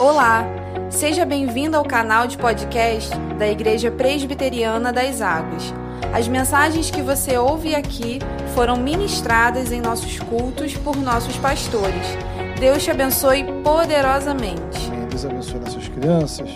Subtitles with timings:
[0.00, 0.46] Olá,
[0.88, 5.74] seja bem-vindo ao canal de podcast da Igreja Presbiteriana das Águas.
[6.10, 8.18] As mensagens que você ouve aqui
[8.54, 12.16] foram ministradas em nossos cultos por nossos pastores.
[12.58, 14.90] Deus te abençoe poderosamente.
[15.10, 16.48] Deus abençoe nossas crianças.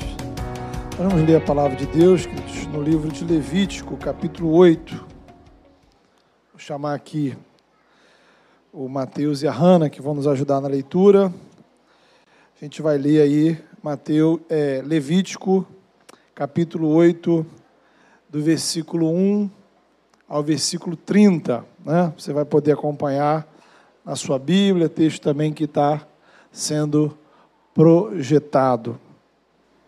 [0.96, 2.26] Vamos ler a palavra de Deus
[2.72, 4.94] no livro de Levítico, capítulo 8.
[6.50, 7.36] Vou chamar aqui
[8.72, 11.30] o Mateus e a Hanna, que vão nos ajudar na leitura.
[12.64, 15.68] A gente vai ler aí Mateus, é, Levítico,
[16.34, 17.44] capítulo 8,
[18.30, 19.50] do versículo 1
[20.26, 21.62] ao versículo 30.
[21.84, 22.10] Né?
[22.16, 23.46] Você vai poder acompanhar
[24.02, 26.06] na sua Bíblia, texto também que está
[26.50, 27.14] sendo
[27.74, 28.98] projetado.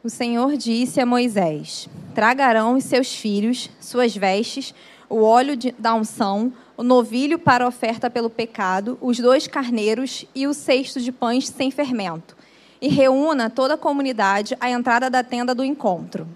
[0.05, 4.75] O Senhor disse a Moisés: Tragarão os seus filhos suas vestes,
[5.09, 10.47] o óleo de, da unção, o novilho para oferta pelo pecado, os dois carneiros e
[10.47, 12.37] o cesto de pães sem fermento,
[12.81, 16.27] e reúna toda a comunidade à entrada da tenda do encontro.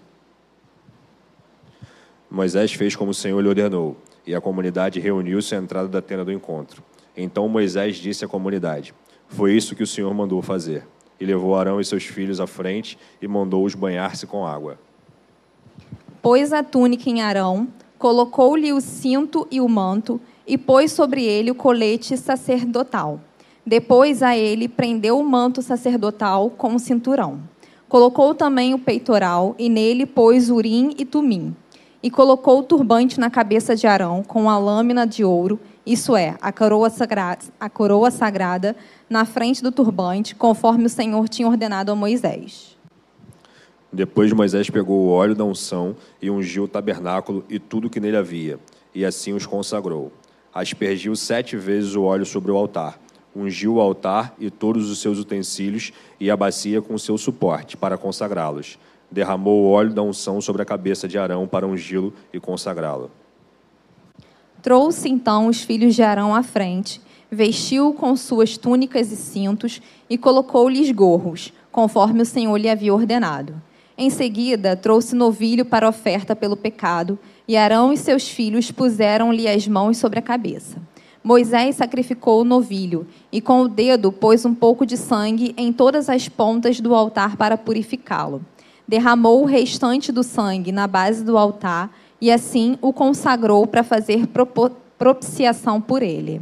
[2.30, 6.24] Moisés fez como o Senhor lhe ordenou, e a comunidade reuniu-se à entrada da tenda
[6.24, 6.82] do encontro.
[7.16, 8.94] Então Moisés disse à comunidade:
[9.28, 10.86] Foi isso que o Senhor mandou fazer.
[11.19, 14.78] E levou Arão e seus filhos à frente e mandou-os banhar-se com água.
[16.22, 21.50] Pôs a túnica em Arão, colocou-lhe o cinto e o manto, e pôs sobre ele
[21.50, 23.20] o colete sacerdotal.
[23.66, 27.41] Depois a ele prendeu o manto sacerdotal com o cinturão.
[27.89, 31.55] Colocou também o peitoral, e nele pôs urim e tumim
[32.03, 36.36] e colocou o turbante na cabeça de Arão com a lâmina de ouro, isso é,
[36.41, 38.77] a coroa, sagrada, a coroa sagrada,
[39.08, 42.78] na frente do turbante, conforme o Senhor tinha ordenado a Moisés.
[43.92, 48.16] Depois Moisés pegou o óleo da unção e ungiu o tabernáculo e tudo que nele
[48.16, 48.58] havia,
[48.94, 50.12] e assim os consagrou.
[50.55, 52.98] Aspergiu sete vezes o óleo sobre o altar,
[53.34, 57.96] ungiu o altar e todos os seus utensílios e a bacia com seu suporte, para
[57.96, 58.78] consagrá-los
[59.10, 63.10] derramou o óleo da unção sobre a cabeça de Arão para ungí-lo e consagrá-lo.
[64.62, 70.16] Trouxe então os filhos de Arão à frente, vestiu-o com suas túnicas e cintos e
[70.16, 73.60] colocou-lhes gorros, conforme o Senhor lhe havia ordenado.
[73.96, 79.66] Em seguida, trouxe novilho para oferta pelo pecado, e Arão e seus filhos puseram-lhe as
[79.66, 80.78] mãos sobre a cabeça.
[81.22, 86.08] Moisés sacrificou o novilho e com o dedo pôs um pouco de sangue em todas
[86.08, 88.42] as pontas do altar para purificá-lo
[88.91, 94.28] derramou o restante do sangue na base do altar e assim o consagrou para fazer
[94.98, 96.41] propiciação por ele.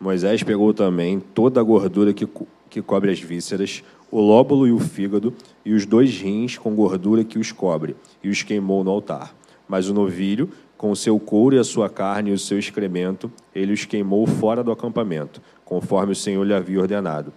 [0.00, 2.26] Moisés pegou também toda a gordura que,
[2.70, 7.22] que cobre as vísceras, o lóbulo e o fígado, e os dois rins com gordura
[7.22, 9.34] que os cobre, e os queimou no altar.
[9.68, 10.48] Mas o novilho,
[10.84, 14.26] com o seu couro e a sua carne e o seu excremento, ele os queimou
[14.26, 17.32] fora do acampamento, conforme o Senhor lhe havia ordenado.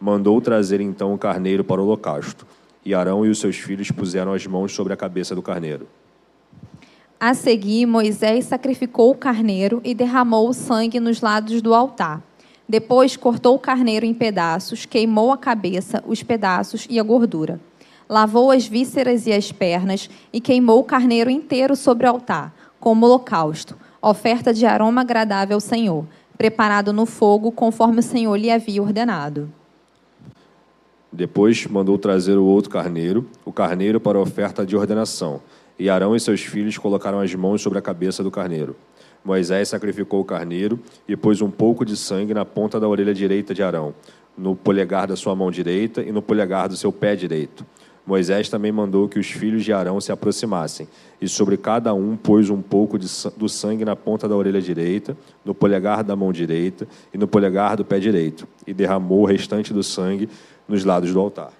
[0.00, 2.44] Mandou trazer então o carneiro para o holocausto
[2.84, 5.86] e Arão e os seus filhos puseram as mãos sobre a cabeça do carneiro.
[7.20, 12.20] A seguir, Moisés sacrificou o carneiro e derramou o sangue nos lados do altar.
[12.68, 17.60] Depois cortou o carneiro em pedaços, queimou a cabeça, os pedaços e a gordura.
[18.08, 23.06] Lavou as vísceras e as pernas e queimou o carneiro inteiro sobre o altar, como
[23.06, 28.82] holocausto, oferta de aroma agradável ao Senhor, preparado no fogo conforme o Senhor lhe havia
[28.82, 29.52] ordenado.
[31.12, 35.40] Depois mandou trazer o outro carneiro, o carneiro para a oferta de ordenação.
[35.78, 38.76] E Arão e seus filhos colocaram as mãos sobre a cabeça do carneiro.
[39.24, 43.52] Moisés sacrificou o carneiro e pôs um pouco de sangue na ponta da orelha direita
[43.52, 43.94] de Arão,
[44.36, 47.66] no polegar da sua mão direita e no polegar do seu pé direito.
[48.10, 50.88] Moisés também mandou que os filhos de Arão se aproximassem,
[51.20, 53.06] e sobre cada um pôs um pouco de,
[53.36, 57.76] do sangue na ponta da orelha direita, no polegar da mão direita e no polegar
[57.76, 60.28] do pé direito, e derramou o restante do sangue
[60.66, 61.52] nos lados do altar.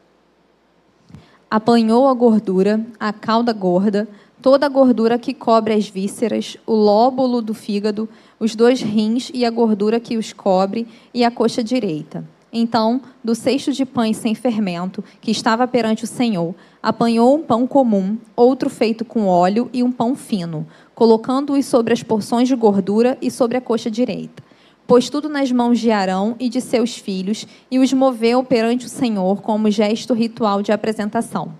[1.49, 4.09] Apanhou a gordura, a cauda gorda,
[4.43, 8.09] toda a gordura que cobre as vísceras, o lóbulo do fígado,
[8.41, 12.25] os dois rins e a gordura que os cobre, e a coxa direita.
[12.53, 17.67] Então, do cesto de pães sem fermento, que estava perante o Senhor, apanhou um pão
[17.67, 23.17] comum, outro feito com óleo e um pão fino, colocando-os sobre as porções de gordura
[23.23, 24.51] e sobre a coxa direita
[24.91, 28.89] pôs tudo nas mãos de Arão e de seus filhos e os moveu perante o
[28.89, 31.55] Senhor como gesto ritual de apresentação.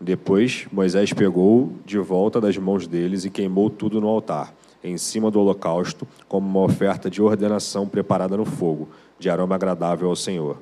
[0.00, 4.52] Depois Moisés pegou de volta das mãos deles e queimou tudo no altar,
[4.82, 8.88] em cima do holocausto, como uma oferta de ordenação preparada no fogo,
[9.18, 10.58] de aroma agradável ao Senhor.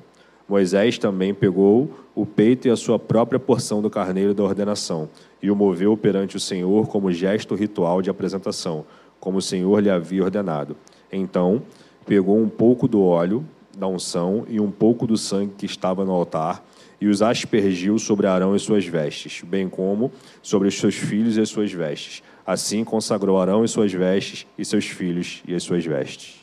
[0.47, 5.09] Moisés também pegou o peito e a sua própria porção do carneiro da ordenação
[5.41, 8.85] e o moveu perante o Senhor como gesto ritual de apresentação,
[9.19, 10.75] como o Senhor lhe havia ordenado.
[11.11, 11.61] Então,
[12.05, 13.45] pegou um pouco do óleo
[13.77, 16.63] da unção e um pouco do sangue que estava no altar,
[17.01, 20.11] e os aspergiu sobre Arão e suas vestes, bem como
[20.41, 22.23] sobre os seus filhos e as suas vestes.
[22.45, 26.42] Assim consagrou Arão e suas vestes, e seus filhos e as suas vestes.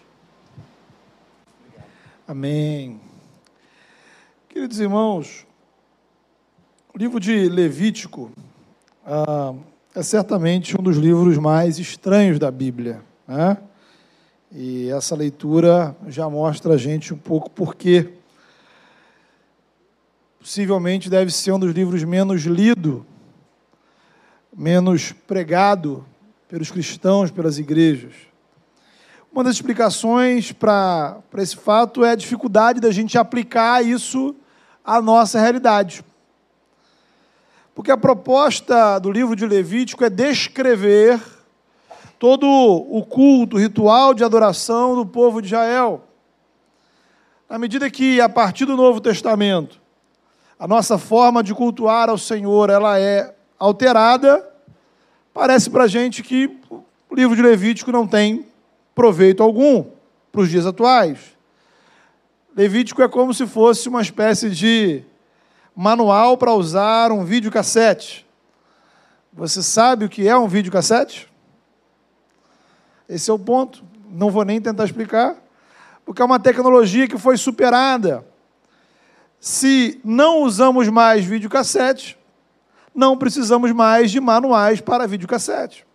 [2.30, 3.00] Amém.
[4.48, 5.44] Queridos irmãos,
[6.94, 8.30] o livro de Levítico
[9.04, 9.52] ah,
[9.96, 13.02] é certamente um dos livros mais estranhos da Bíblia.
[13.26, 13.56] Né?
[14.52, 18.12] E essa leitura já mostra a gente um pouco por quê.
[20.38, 23.04] Possivelmente deve ser um dos livros menos lido,
[24.56, 26.06] menos pregado
[26.48, 28.29] pelos cristãos, pelas igrejas.
[29.32, 34.34] Uma das explicações para esse fato é a dificuldade da gente aplicar isso
[34.84, 36.04] à nossa realidade.
[37.72, 41.20] Porque a proposta do livro de Levítico é descrever
[42.18, 46.02] todo o culto, o ritual de adoração do povo de Israel.
[47.48, 49.80] Na medida que, a partir do Novo Testamento,
[50.58, 54.44] a nossa forma de cultuar ao Senhor ela é alterada,
[55.32, 56.58] parece para a gente que
[57.08, 58.49] o livro de Levítico não tem
[59.00, 59.86] proveito algum
[60.30, 61.18] para os dias atuais.
[62.54, 65.02] Levítico é como se fosse uma espécie de
[65.74, 68.26] manual para usar um videocassete.
[69.32, 71.32] Você sabe o que é um videocassete?
[73.08, 73.82] Esse é o ponto.
[74.10, 75.34] Não vou nem tentar explicar,
[76.04, 78.22] porque é uma tecnologia que foi superada.
[79.40, 82.18] Se não usamos mais videocassete,
[82.94, 85.86] não precisamos mais de manuais para videocassete.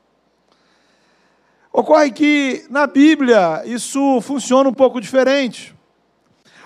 [1.77, 5.75] Ocorre que na Bíblia isso funciona um pouco diferente.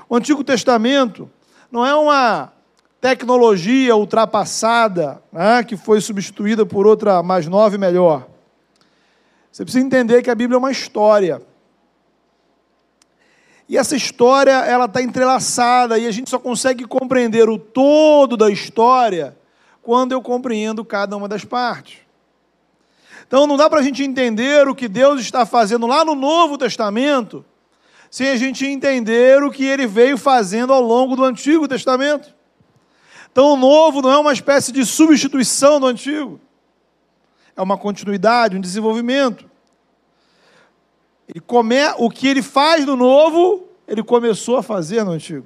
[0.08, 1.28] O Antigo Testamento
[1.72, 2.54] não é uma
[3.02, 8.28] tecnologia ultrapassada né, que foi substituída por outra mais nova e melhor.
[9.52, 11.42] Você precisa entender que a Bíblia é uma história.
[13.68, 18.52] E essa história ela está entrelaçada e a gente só consegue compreender o todo da
[18.52, 19.36] história
[19.82, 22.09] quando eu compreendo cada uma das partes.
[23.30, 26.58] Então não dá para a gente entender o que Deus está fazendo lá no Novo
[26.58, 27.46] Testamento
[28.12, 32.36] sem a gente entender o que ele veio fazendo ao longo do Antigo Testamento.
[33.32, 36.42] Então o Novo não é uma espécie de substituição do Antigo
[37.60, 39.46] é uma continuidade, um desenvolvimento.
[41.28, 45.46] Ele come, o que ele faz no novo, ele começou a fazer no antigo.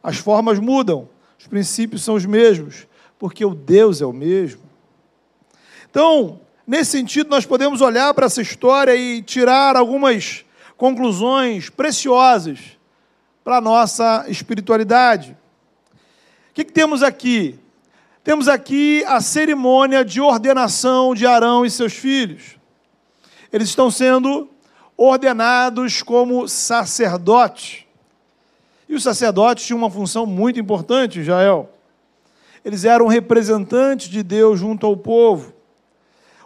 [0.00, 2.86] As formas mudam, os princípios são os mesmos,
[3.18, 4.62] porque o Deus é o mesmo.
[5.90, 10.44] Então, nesse sentido, nós podemos olhar para essa história e tirar algumas
[10.76, 12.58] conclusões preciosas
[13.44, 15.36] para a nossa espiritualidade.
[16.50, 17.58] O que, que temos aqui?
[18.24, 22.56] Temos aqui a cerimônia de ordenação de Arão e seus filhos.
[23.52, 24.50] Eles estão sendo
[24.96, 27.84] ordenados como sacerdotes.
[28.88, 31.70] E os sacerdotes tinham uma função muito importante, Israel.
[32.64, 35.54] Eles eram representantes de Deus junto ao povo.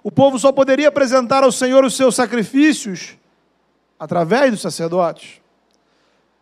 [0.02, 3.16] O povo só poderia apresentar ao Senhor os seus sacrifícios
[3.98, 5.40] através dos sacerdotes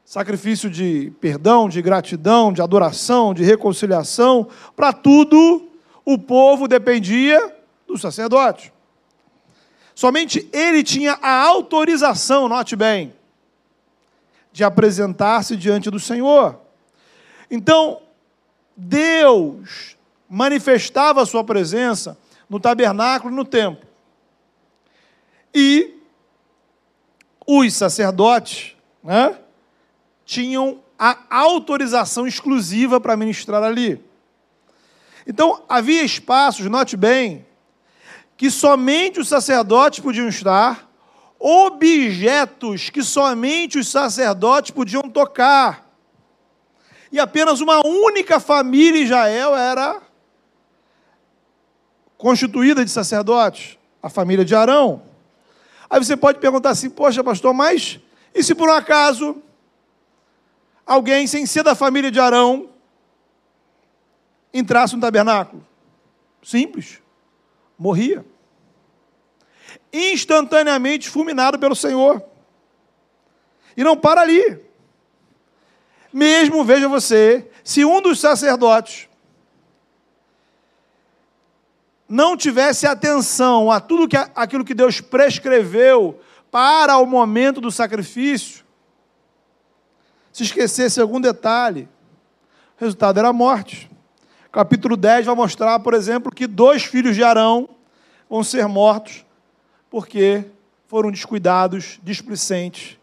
[0.09, 5.69] sacrifício de perdão, de gratidão, de adoração, de reconciliação, para tudo
[6.03, 7.55] o povo dependia
[7.87, 8.73] do sacerdote.
[9.95, 13.13] Somente ele tinha a autorização, note bem,
[14.51, 16.59] de apresentar-se diante do Senhor.
[17.51, 18.01] Então,
[18.75, 19.95] Deus
[20.27, 22.17] manifestava a sua presença
[22.49, 23.87] no tabernáculo no templo.
[25.55, 25.95] E
[27.47, 29.39] os sacerdotes, né?
[30.25, 34.05] tinham a autorização exclusiva para ministrar ali.
[35.27, 37.47] Então, havia espaços, note bem,
[38.37, 40.89] que somente os sacerdotes podiam estar,
[41.39, 45.87] objetos que somente os sacerdotes podiam tocar.
[47.11, 50.03] E apenas uma única família Israel era
[52.19, 55.03] constituída de sacerdotes, a família de Arão.
[55.89, 58.01] Aí você pode perguntar assim: poxa, pastor, mas
[58.35, 59.41] e se por um acaso
[60.85, 62.69] alguém sem ser da família de Arão
[64.53, 65.65] entrasse no tabernáculo?
[66.43, 67.01] Simples.
[67.79, 68.25] Morria.
[69.93, 72.23] Instantaneamente fulminado pelo Senhor.
[73.77, 74.61] E não para ali.
[76.13, 79.08] Mesmo, veja você, se um dos sacerdotes
[82.09, 86.19] não tivesse atenção a tudo que, aquilo que Deus prescreveu
[86.51, 88.65] para o momento do sacrifício,
[90.33, 91.89] se esquecesse algum detalhe,
[92.79, 93.91] o resultado era a morte.
[94.51, 97.69] Capítulo 10 vai mostrar, por exemplo, que dois filhos de Arão
[98.31, 99.27] vão ser mortos
[99.91, 100.45] porque
[100.87, 102.99] foram descuidados, displicentes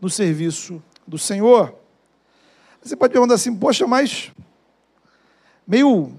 [0.00, 1.74] no serviço do Senhor.
[2.82, 4.30] Você pode perguntar assim, poxa, mas
[5.66, 6.16] meio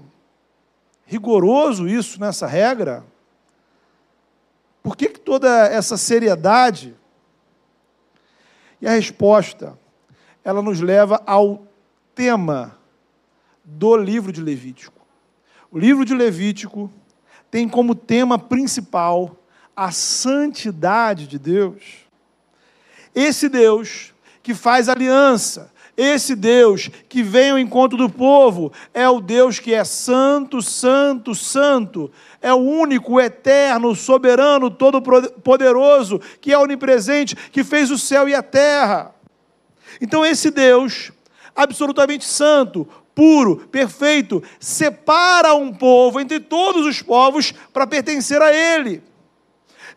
[1.08, 3.04] rigoroso isso nessa regra?
[4.82, 6.94] Por que, que toda essa seriedade?
[8.80, 9.76] E a resposta,
[10.44, 11.66] ela nos leva ao
[12.14, 12.78] tema
[13.64, 15.00] do livro de Levítico.
[15.70, 16.92] O livro de Levítico
[17.50, 19.34] tem como tema principal
[19.74, 22.06] a santidade de Deus.
[23.14, 29.20] Esse Deus que faz aliança, esse Deus que vem ao encontro do povo, é o
[29.20, 32.08] Deus que é santo, santo, santo.
[32.40, 38.44] É o único, eterno, soberano, todo-poderoso, que é onipresente, que fez o céu e a
[38.44, 39.12] terra.
[40.00, 41.10] Então, esse Deus,
[41.56, 49.02] absolutamente santo, puro, perfeito, separa um povo entre todos os povos para pertencer a Ele.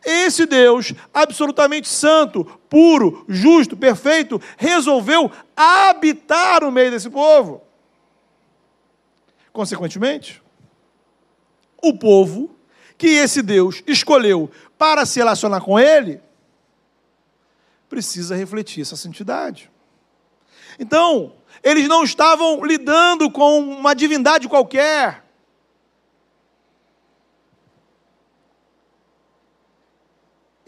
[0.03, 7.61] Esse Deus, absolutamente santo, puro, justo, perfeito, resolveu habitar no meio desse povo.
[9.53, 10.41] Consequentemente,
[11.81, 12.55] o povo
[12.97, 16.21] que esse Deus escolheu para se relacionar com Ele,
[17.89, 19.69] precisa refletir essa santidade.
[20.79, 25.20] Então, eles não estavam lidando com uma divindade qualquer.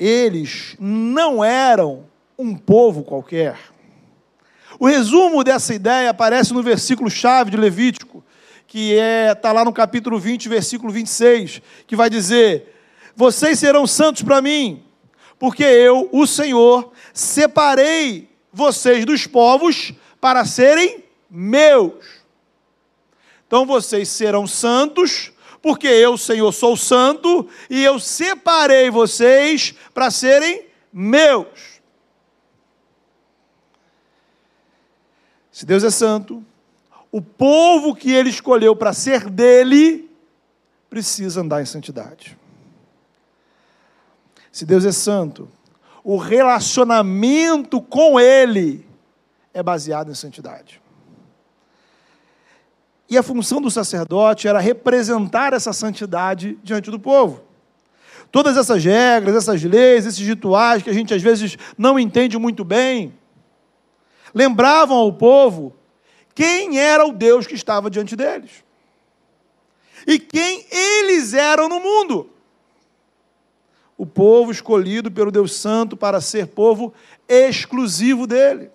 [0.05, 2.03] Eles não eram
[2.37, 3.57] um povo qualquer.
[4.77, 8.21] O resumo dessa ideia aparece no versículo chave de Levítico,
[8.67, 12.75] que é, tá lá no capítulo 20, versículo 26, que vai dizer:
[13.15, 14.83] Vocês serão santos para mim,
[15.39, 21.93] porque eu, o Senhor, separei vocês dos povos para serem meus.
[23.47, 25.31] Então vocês serão santos,
[25.63, 31.79] porque eu, Senhor, sou santo, e eu separei vocês para serem meus.
[35.49, 36.43] Se Deus é santo,
[37.09, 40.11] o povo que ele escolheu para ser dele
[40.89, 42.37] precisa andar em santidade.
[44.51, 45.49] Se Deus é santo,
[46.03, 48.85] o relacionamento com ele
[49.53, 50.82] é baseado em santidade.
[53.09, 57.41] E a função do sacerdote era representar essa santidade diante do povo.
[58.31, 62.63] Todas essas regras, essas leis, esses rituais que a gente às vezes não entende muito
[62.63, 63.13] bem,
[64.33, 65.75] lembravam ao povo
[66.33, 68.63] quem era o Deus que estava diante deles
[70.07, 72.29] e quem eles eram no mundo.
[73.97, 76.93] O povo escolhido pelo Deus Santo para ser povo
[77.27, 78.71] exclusivo dele.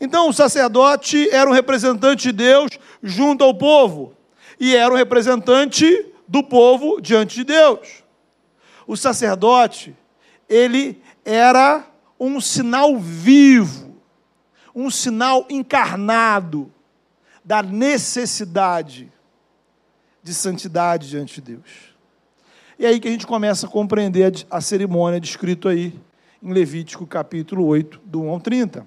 [0.00, 4.14] Então, o sacerdote era um representante de Deus junto ao povo,
[4.58, 8.02] e era um representante do povo diante de Deus.
[8.86, 9.96] O sacerdote,
[10.48, 11.86] ele era
[12.18, 13.96] um sinal vivo,
[14.74, 16.72] um sinal encarnado
[17.44, 19.12] da necessidade
[20.22, 21.94] de santidade diante de Deus.
[22.78, 25.98] E aí que a gente começa a compreender a cerimônia descrita aí
[26.42, 28.86] em Levítico capítulo 8, do 1 ao 30.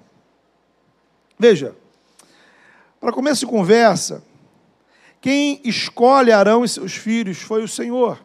[1.38, 1.74] Veja,
[3.02, 4.22] para começo de conversa,
[5.20, 8.24] quem escolhe Arão e seus filhos foi o Senhor.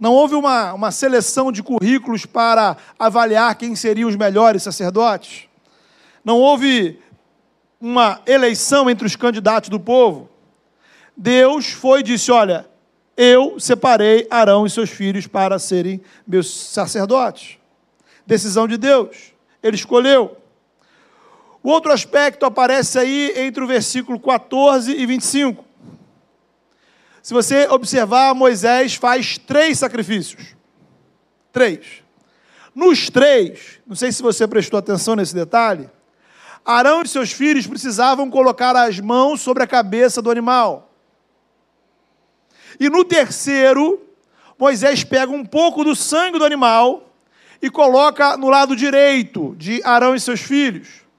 [0.00, 5.48] Não houve uma, uma seleção de currículos para avaliar quem seriam os melhores sacerdotes.
[6.24, 6.98] Não houve
[7.80, 10.28] uma eleição entre os candidatos do povo.
[11.16, 12.68] Deus foi e disse: Olha,
[13.16, 17.58] eu separei Arão e seus filhos para serem meus sacerdotes.
[18.26, 19.32] Decisão de Deus.
[19.62, 20.39] Ele escolheu.
[21.62, 25.64] O outro aspecto aparece aí entre o versículo 14 e 25.
[27.22, 30.56] Se você observar, Moisés faz três sacrifícios.
[31.52, 32.02] Três.
[32.74, 35.90] Nos três, não sei se você prestou atenção nesse detalhe,
[36.64, 40.92] Arão e seus filhos precisavam colocar as mãos sobre a cabeça do animal.
[42.78, 44.00] E no terceiro,
[44.58, 47.10] Moisés pega um pouco do sangue do animal
[47.60, 51.09] e coloca no lado direito de Arão e seus filhos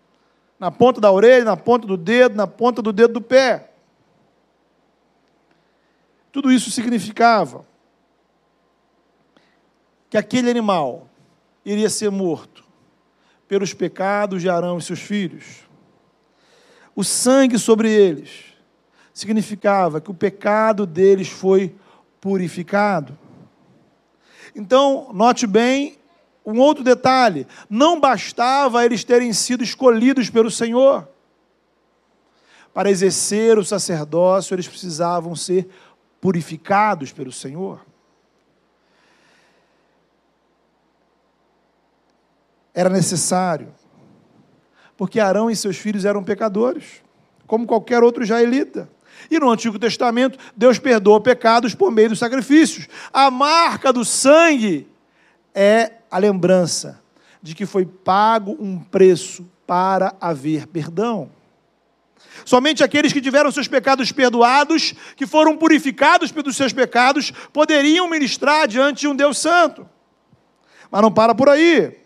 [0.62, 3.72] na ponta da orelha, na ponta do dedo, na ponta do dedo do pé.
[6.32, 7.66] Tudo isso significava
[10.08, 11.10] que aquele animal
[11.66, 12.64] iria ser morto
[13.48, 15.68] pelos pecados de Arão e seus filhos.
[16.96, 18.54] O sangue sobre eles
[19.16, 21.76] significava que o pecado deles foi
[22.20, 23.18] purificado.
[24.56, 25.98] Então, note bem
[26.52, 31.08] um outro detalhe: não bastava eles terem sido escolhidos pelo Senhor.
[32.74, 35.68] Para exercer o sacerdócio, eles precisavam ser
[36.22, 37.82] purificados pelo Senhor.
[42.74, 43.74] Era necessário
[44.96, 47.02] Porque Arão e seus filhos eram pecadores,
[47.48, 48.88] como qualquer outro israelita.
[49.30, 52.88] E no Antigo Testamento, Deus perdoa pecados por meio dos sacrifícios.
[53.12, 54.91] A marca do sangue
[55.54, 57.02] é a lembrança
[57.42, 61.32] de que foi pago um preço para haver perdão.
[62.46, 68.68] Somente aqueles que tiveram seus pecados perdoados, que foram purificados pelos seus pecados, poderiam ministrar
[68.68, 69.88] diante de um Deus Santo.
[70.90, 71.98] Mas não para por aí.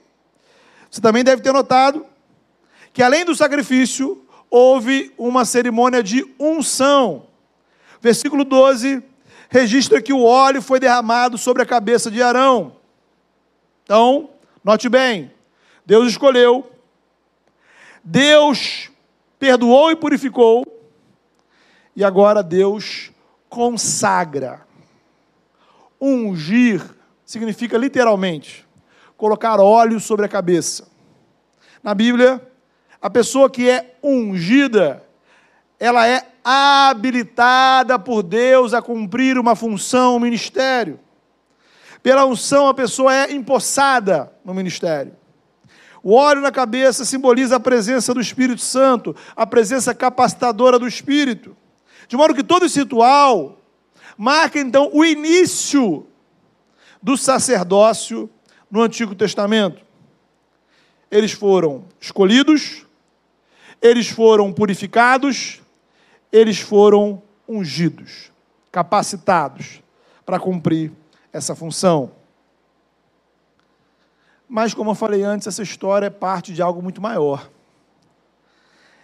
[0.90, 2.06] Você também deve ter notado
[2.94, 7.28] que, além do sacrifício, houve uma cerimônia de unção.
[8.02, 9.04] Versículo 12
[9.50, 12.75] registra que o óleo foi derramado sobre a cabeça de Arão.
[13.86, 14.32] Então,
[14.64, 15.32] note bem:
[15.86, 16.70] Deus escolheu,
[18.04, 18.90] Deus
[19.38, 20.66] perdoou e purificou,
[21.96, 23.12] e agora Deus
[23.48, 24.66] consagra.
[26.02, 26.84] Ungir
[27.24, 28.68] significa literalmente
[29.16, 30.88] colocar óleo sobre a cabeça.
[31.84, 32.42] Na Bíblia,
[33.00, 35.04] a pessoa que é ungida,
[35.80, 41.00] ela é habilitada por Deus a cumprir uma função, um ministério.
[42.06, 45.16] Pela unção, a pessoa é empossada no ministério.
[46.04, 51.58] O óleo na cabeça simboliza a presença do Espírito Santo, a presença capacitadora do Espírito.
[52.08, 53.60] De modo que todo esse ritual
[54.16, 56.06] marca então o início
[57.02, 58.30] do sacerdócio
[58.70, 59.82] no Antigo Testamento.
[61.10, 62.86] Eles foram escolhidos,
[63.82, 65.60] eles foram purificados,
[66.32, 68.32] eles foram ungidos,
[68.72, 69.82] capacitados
[70.24, 70.92] para cumprir
[71.36, 72.12] essa função.
[74.48, 77.50] Mas, como eu falei antes, essa história é parte de algo muito maior.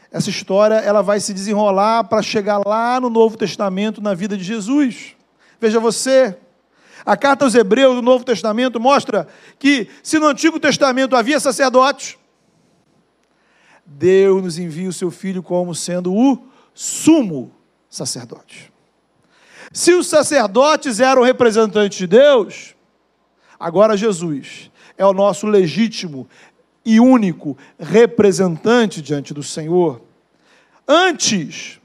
[0.09, 4.45] Essa história ela vai se desenrolar para chegar lá no Novo Testamento, na vida de
[4.45, 5.15] Jesus.
[5.59, 6.38] Veja você,
[7.05, 9.27] a carta aos Hebreus do Novo Testamento mostra
[9.59, 12.17] que, se no Antigo Testamento havia sacerdotes,
[13.85, 17.51] Deus nos envia o seu Filho como sendo o sumo
[17.89, 18.70] sacerdote.
[19.73, 22.75] Se os sacerdotes eram representantes de Deus,
[23.60, 26.27] agora Jesus é o nosso legítimo
[26.84, 30.01] e único representante diante do Senhor.
[30.88, 31.79] Antes,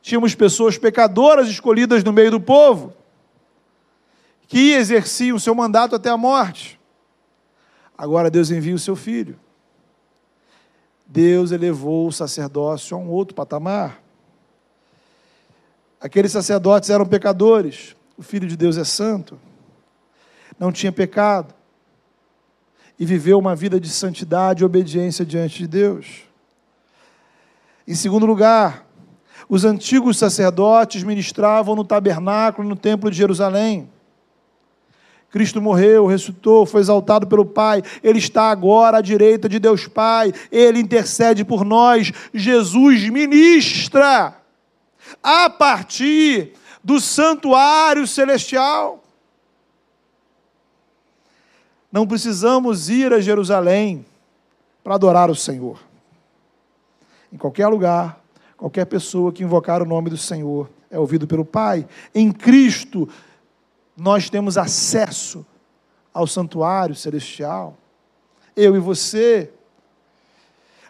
[0.00, 2.94] tínhamos pessoas pecadoras escolhidas no meio do povo,
[4.46, 6.78] que exerciam o seu mandato até a morte.
[7.96, 9.38] Agora Deus envia o seu filho.
[11.06, 13.99] Deus elevou o sacerdócio a um outro patamar.
[16.00, 19.38] Aqueles sacerdotes eram pecadores, o Filho de Deus é santo,
[20.58, 21.54] não tinha pecado.
[22.98, 26.22] E viveu uma vida de santidade e obediência diante de Deus.
[27.86, 28.86] Em segundo lugar,
[29.48, 33.90] os antigos sacerdotes ministravam no tabernáculo, no templo de Jerusalém.
[35.30, 40.32] Cristo morreu, ressuscitou, foi exaltado pelo Pai, Ele está agora à direita de Deus Pai,
[40.50, 44.39] Ele intercede por nós, Jesus ministra
[45.22, 49.02] a partir do santuário celestial.
[51.92, 54.06] Não precisamos ir a Jerusalém
[54.82, 55.80] para adorar o Senhor.
[57.32, 58.20] Em qualquer lugar,
[58.56, 61.86] qualquer pessoa que invocar o nome do Senhor é ouvido pelo Pai.
[62.14, 63.08] Em Cristo,
[63.96, 65.44] nós temos acesso
[66.12, 67.76] ao santuário celestial.
[68.56, 69.50] Eu e você,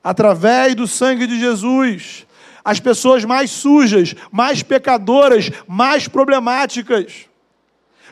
[0.02, 2.26] através do sangue de Jesus,
[2.64, 7.28] as pessoas mais sujas, mais pecadoras, mais problemáticas,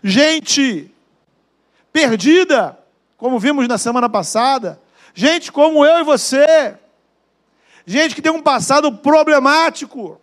[0.03, 0.93] gente
[1.93, 2.79] perdida,
[3.17, 4.81] como vimos na semana passada,
[5.15, 6.77] gente como eu e você,
[7.85, 10.21] gente que tem um passado problemático.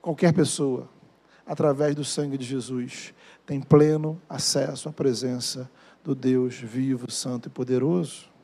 [0.00, 0.88] Qualquer pessoa,
[1.46, 3.12] através do sangue de Jesus,
[3.44, 5.70] tem pleno acesso à presença
[6.02, 8.35] do Deus vivo, santo e poderoso.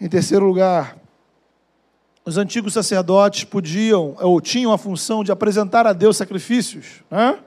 [0.00, 0.96] Em terceiro lugar,
[2.24, 7.38] os antigos sacerdotes podiam ou tinham a função de apresentar a Deus sacrifícios né,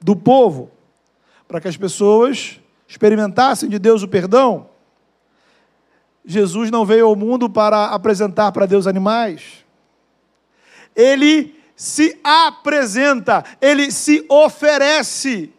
[0.00, 0.70] do povo,
[1.48, 4.68] para que as pessoas experimentassem de Deus o perdão.
[6.24, 9.64] Jesus não veio ao mundo para apresentar para Deus animais.
[10.94, 15.52] Ele se apresenta, ele se oferece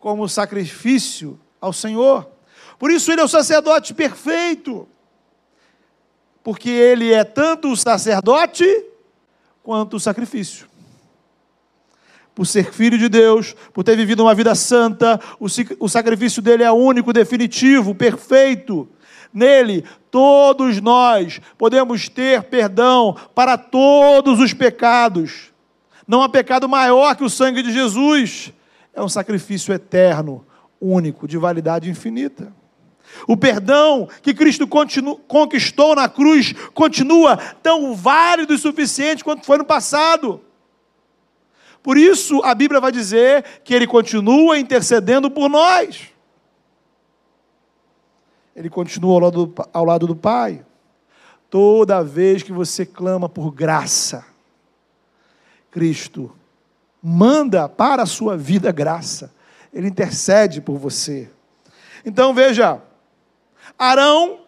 [0.00, 2.28] como sacrifício ao Senhor.
[2.76, 4.88] Por isso ele é o sacerdote perfeito
[6.44, 8.84] porque ele é tanto o sacerdote
[9.62, 10.68] quanto o sacrifício.
[12.34, 16.70] Por ser filho de Deus, por ter vivido uma vida santa, o sacrifício dele é
[16.70, 18.86] único, definitivo, perfeito.
[19.32, 25.50] Nele, todos nós podemos ter perdão para todos os pecados.
[26.06, 28.52] Não há pecado maior que o sangue de Jesus.
[28.92, 30.44] É um sacrifício eterno,
[30.80, 32.52] único, de validade infinita.
[33.26, 39.64] O perdão que Cristo conquistou na cruz continua tão válido e suficiente quanto foi no
[39.64, 40.40] passado.
[41.82, 46.08] Por isso, a Bíblia vai dizer que ele continua intercedendo por nós.
[48.56, 50.64] Ele continua ao lado do, ao lado do Pai.
[51.50, 54.24] Toda vez que você clama por graça,
[55.70, 56.34] Cristo
[57.02, 59.32] manda para a sua vida graça.
[59.72, 61.30] Ele intercede por você.
[62.04, 62.80] Então veja,
[63.78, 64.40] Arão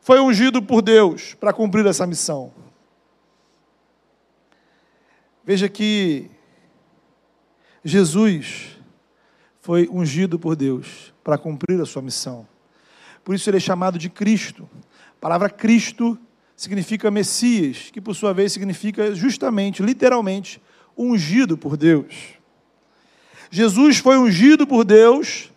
[0.00, 2.52] foi ungido por Deus para cumprir essa missão.
[5.44, 6.30] Veja que
[7.84, 8.78] Jesus
[9.60, 12.46] foi ungido por Deus para cumprir a sua missão.
[13.24, 14.68] Por isso ele é chamado de Cristo.
[15.16, 16.18] A palavra Cristo
[16.56, 20.60] significa Messias, que por sua vez significa justamente, literalmente,
[20.96, 22.34] ungido por Deus.
[23.50, 25.50] Jesus foi ungido por Deus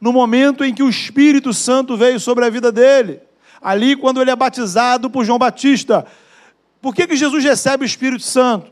[0.00, 3.20] no momento em que o Espírito Santo veio sobre a vida dele.
[3.60, 6.06] Ali, quando ele é batizado por João Batista.
[6.80, 8.70] Por que, que Jesus recebe o Espírito Santo?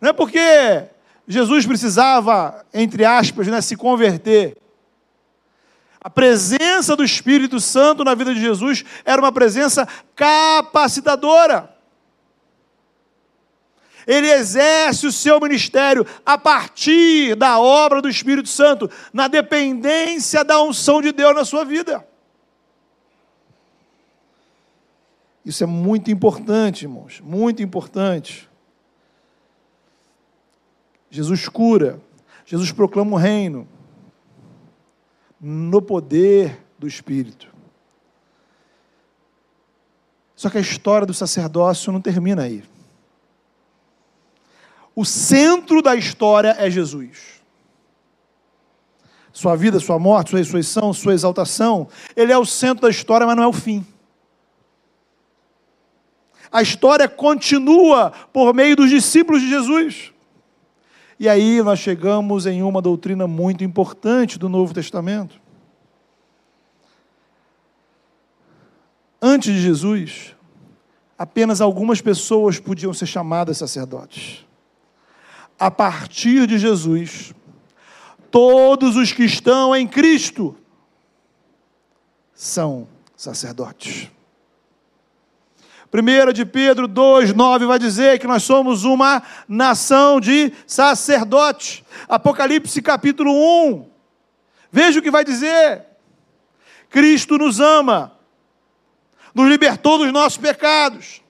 [0.00, 0.84] Não é porque
[1.28, 4.56] Jesus precisava, entre aspas, né, se converter.
[6.00, 11.75] A presença do Espírito Santo na vida de Jesus era uma presença capacitadora.
[14.06, 20.62] Ele exerce o seu ministério a partir da obra do Espírito Santo, na dependência da
[20.62, 22.06] unção de Deus na sua vida.
[25.44, 28.48] Isso é muito importante, irmãos, muito importante.
[31.10, 32.00] Jesus cura,
[32.44, 33.66] Jesus proclama o reino
[35.40, 37.54] no poder do Espírito.
[40.34, 42.62] Só que a história do sacerdócio não termina aí.
[44.96, 47.42] O centro da história é Jesus.
[49.30, 53.36] Sua vida, sua morte, sua ressurreição, sua exaltação, ele é o centro da história, mas
[53.36, 53.86] não é o fim.
[56.50, 60.14] A história continua por meio dos discípulos de Jesus.
[61.20, 65.38] E aí nós chegamos em uma doutrina muito importante do Novo Testamento.
[69.20, 70.34] Antes de Jesus,
[71.18, 74.45] apenas algumas pessoas podiam ser chamadas sacerdotes
[75.58, 77.34] a partir de Jesus,
[78.30, 80.56] todos os que estão em Cristo
[82.34, 84.10] são sacerdotes.
[85.92, 91.82] 1 de Pedro 2, 9 vai dizer que nós somos uma nação de sacerdotes.
[92.08, 93.88] Apocalipse capítulo 1,
[94.70, 95.86] veja o que vai dizer.
[96.90, 98.12] Cristo nos ama,
[99.34, 101.22] nos libertou dos nossos pecados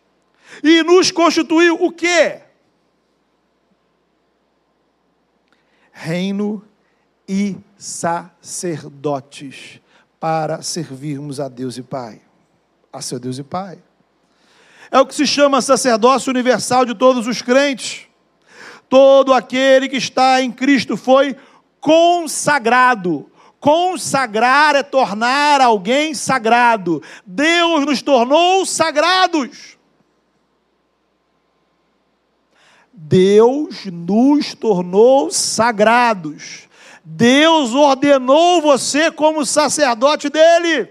[0.62, 2.45] e nos constituiu o quê?
[5.98, 6.62] Reino
[7.26, 9.80] e sacerdotes
[10.20, 12.20] para servirmos a Deus e Pai,
[12.92, 13.78] a seu Deus e Pai.
[14.90, 18.08] É o que se chama sacerdócio universal de todos os crentes.
[18.90, 21.34] Todo aquele que está em Cristo foi
[21.80, 23.30] consagrado.
[23.58, 27.02] Consagrar é tornar alguém sagrado.
[27.24, 29.75] Deus nos tornou sagrados.
[32.98, 36.66] Deus nos tornou sagrados.
[37.04, 40.88] Deus ordenou você como sacerdote dele.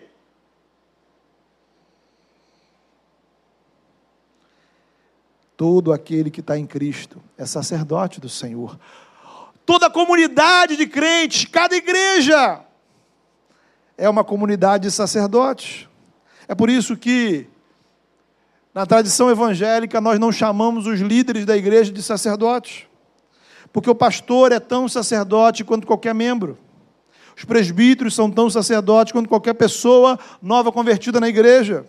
[5.58, 8.80] Todo aquele que está em Cristo é sacerdote do Senhor.
[9.66, 12.64] Toda comunidade de crentes, cada igreja,
[13.98, 15.88] é uma comunidade de sacerdotes.
[16.48, 17.48] É por isso que
[18.76, 22.86] na tradição evangélica, nós não chamamos os líderes da igreja de sacerdotes,
[23.72, 26.58] porque o pastor é tão sacerdote quanto qualquer membro.
[27.38, 31.86] Os presbíteros são tão sacerdotes quanto qualquer pessoa nova convertida na igreja.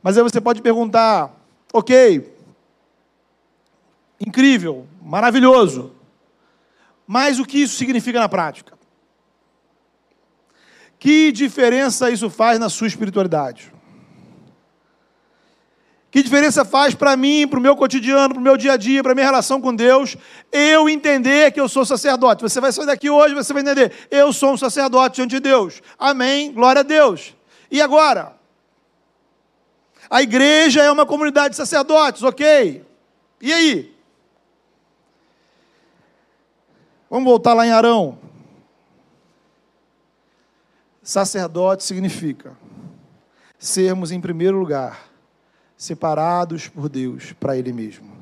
[0.00, 1.34] Mas aí você pode perguntar:
[1.72, 2.32] ok,
[4.20, 5.90] incrível, maravilhoso,
[7.04, 8.78] mas o que isso significa na prática?
[10.96, 13.77] Que diferença isso faz na sua espiritualidade?
[16.10, 19.02] Que diferença faz para mim, para o meu cotidiano, para o meu dia a dia,
[19.02, 20.16] para a minha relação com Deus,
[20.50, 22.42] eu entender que eu sou sacerdote.
[22.42, 25.82] Você vai sair daqui hoje, você vai entender, eu sou um sacerdote diante de Deus.
[25.98, 27.34] Amém, glória a Deus.
[27.70, 28.34] E agora?
[30.08, 32.82] A igreja é uma comunidade de sacerdotes, ok?
[33.42, 33.94] E aí?
[37.10, 38.18] Vamos voltar lá em Arão.
[41.02, 42.56] Sacerdote significa
[43.58, 45.07] sermos, em primeiro lugar,
[45.78, 48.18] separados por Deus para Ele mesmo.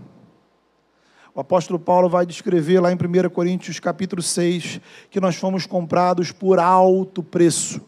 [1.35, 6.31] O apóstolo Paulo vai descrever lá em 1 Coríntios capítulo 6 que nós fomos comprados
[6.31, 7.81] por alto preço.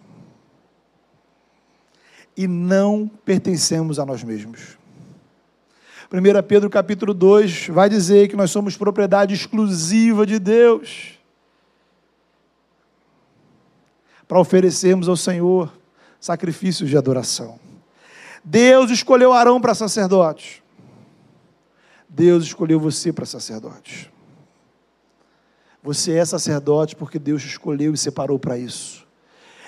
[2.37, 4.79] E não pertencemos a nós mesmos.
[6.11, 11.19] 1 Pedro capítulo 2 vai dizer que nós somos propriedade exclusiva de Deus.
[14.27, 15.73] Para oferecermos ao Senhor
[16.21, 17.68] sacrifícios de adoração.
[18.51, 20.65] Deus escolheu Arão para sacerdote.
[22.09, 24.11] Deus escolheu você para sacerdote.
[25.83, 29.07] Você é sacerdote porque Deus te escolheu e separou para isso.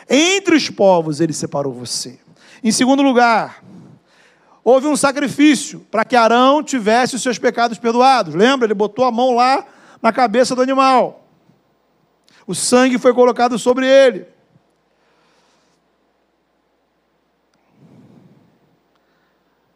[0.08, 2.18] Entre os povos, Ele separou você.
[2.64, 3.62] Em segundo lugar,
[4.64, 8.34] houve um sacrifício para que Arão tivesse os seus pecados perdoados.
[8.34, 8.66] Lembra?
[8.66, 9.66] Ele botou a mão lá
[10.00, 11.28] na cabeça do animal.
[12.46, 14.26] O sangue foi colocado sobre ele.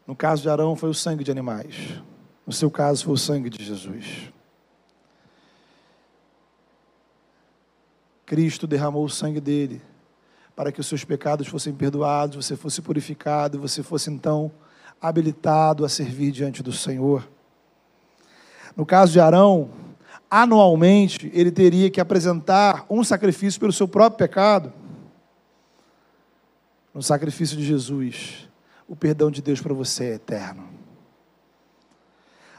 [0.07, 1.75] No caso de Arão, foi o sangue de animais.
[2.47, 4.33] No seu caso, foi o sangue de Jesus.
[8.27, 9.81] Cristo derramou o sangue dele
[10.57, 14.53] para que os seus pecados fossem perdoados, você fosse purificado, você fosse então
[15.01, 17.29] habilitado a servir diante do Senhor.
[18.77, 19.71] No caso de Arão,
[20.31, 24.73] anualmente ele teria que apresentar um sacrifício pelo seu próprio pecado.
[26.93, 28.49] No sacrifício de Jesus,
[28.88, 30.75] o perdão de Deus para você é eterno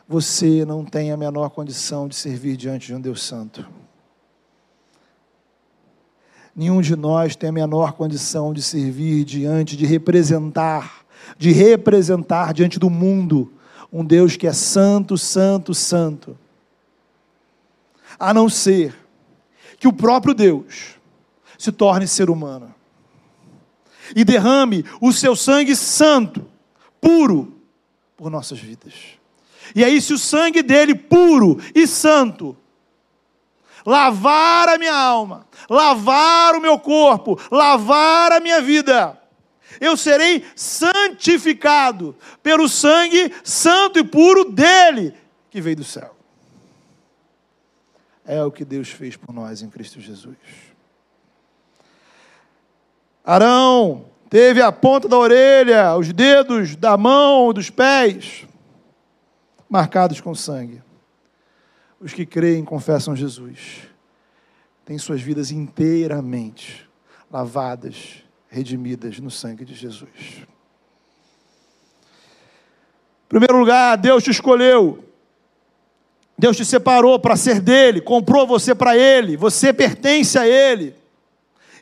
[0.07, 3.65] você não tem a menor condição de servir diante de um Deus Santo.
[6.55, 11.05] Nenhum de nós tem a menor condição de servir diante, de representar,
[11.37, 13.51] de representar diante do mundo
[13.91, 16.37] um Deus que é santo, santo, santo.
[18.17, 18.95] A não ser
[19.79, 20.95] que o próprio Deus
[21.57, 22.73] se torne ser humano
[24.15, 26.45] e derrame o seu sangue santo,
[26.99, 27.61] puro,
[28.17, 28.93] por nossas vidas.
[29.73, 32.57] E aí, se o sangue dele, puro e santo,
[33.85, 39.19] lavar a minha alma, lavar o meu corpo, lavar a minha vida,
[39.79, 45.13] eu serei santificado pelo sangue santo e puro dele
[45.49, 46.15] que veio do céu.
[48.25, 50.35] É o que Deus fez por nós em Cristo Jesus.
[53.25, 58.45] Arão teve a ponta da orelha, os dedos da mão, dos pés
[59.67, 60.81] marcados com sangue.
[61.99, 63.87] Os que creem e confessam Jesus
[64.85, 66.87] têm suas vidas inteiramente
[67.31, 70.45] lavadas, redimidas no sangue de Jesus.
[73.25, 75.03] Em primeiro lugar, Deus te escolheu.
[76.37, 80.93] Deus te separou para ser dele, comprou você para ele, você pertence a ele.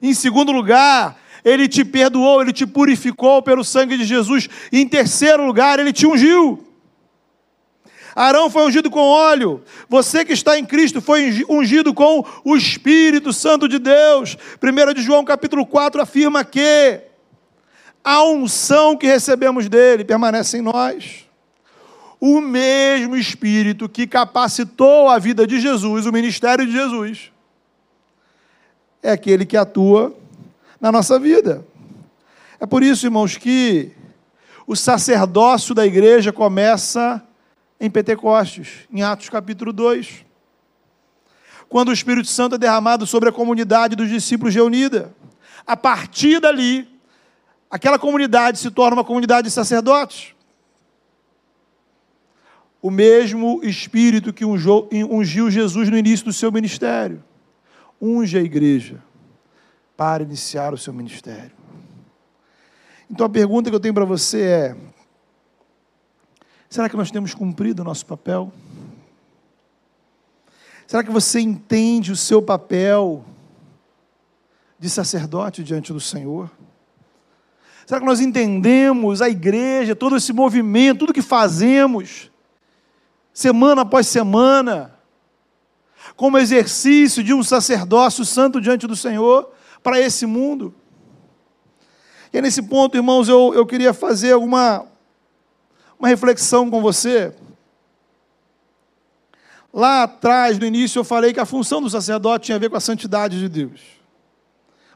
[0.01, 4.49] Em segundo lugar, ele te perdoou, ele te purificou pelo sangue de Jesus.
[4.71, 6.65] Em terceiro lugar, ele te ungiu.
[8.15, 9.62] Arão foi ungido com óleo.
[9.89, 14.38] Você que está em Cristo foi ungido com o Espírito Santo de Deus.
[14.62, 17.01] 1 de João capítulo 4 afirma que
[18.03, 21.25] a unção que recebemos dele permanece em nós.
[22.19, 27.32] O mesmo Espírito que capacitou a vida de Jesus, o ministério de Jesus,
[29.01, 30.15] é aquele que atua
[30.84, 31.65] na nossa vida.
[32.60, 33.93] É por isso, irmãos, que
[34.67, 37.26] o sacerdócio da igreja começa
[37.80, 40.26] em Pentecostes, em Atos capítulo 2.
[41.69, 45.15] Quando o Espírito Santo é derramado sobre a comunidade dos discípulos reunida.
[45.65, 46.86] A partir dali,
[47.72, 50.36] aquela comunidade se torna uma comunidade de sacerdotes.
[52.82, 57.24] O mesmo Espírito que ungiu Jesus no início do seu ministério,
[58.02, 59.02] unge a igreja
[59.95, 61.51] para iniciar o seu ministério.
[63.10, 64.75] Então a pergunta que eu tenho para você é:
[66.69, 68.51] Será que nós temos cumprido o nosso papel?
[70.88, 73.23] Será que você entende o seu papel
[74.79, 76.49] de sacerdote diante do Senhor?
[77.86, 82.32] Será que nós entendemos a igreja, todo esse movimento, tudo que fazemos,
[83.32, 84.97] semana após semana,
[86.15, 89.51] como exercício de um sacerdócio santo diante do Senhor
[89.84, 90.74] para esse mundo?
[92.32, 94.88] E é nesse ponto, irmãos, eu, eu queria fazer alguma
[96.00, 97.34] uma reflexão com você.
[99.74, 102.76] Lá atrás, no início, eu falei que a função do sacerdote tinha a ver com
[102.76, 103.82] a santidade de Deus.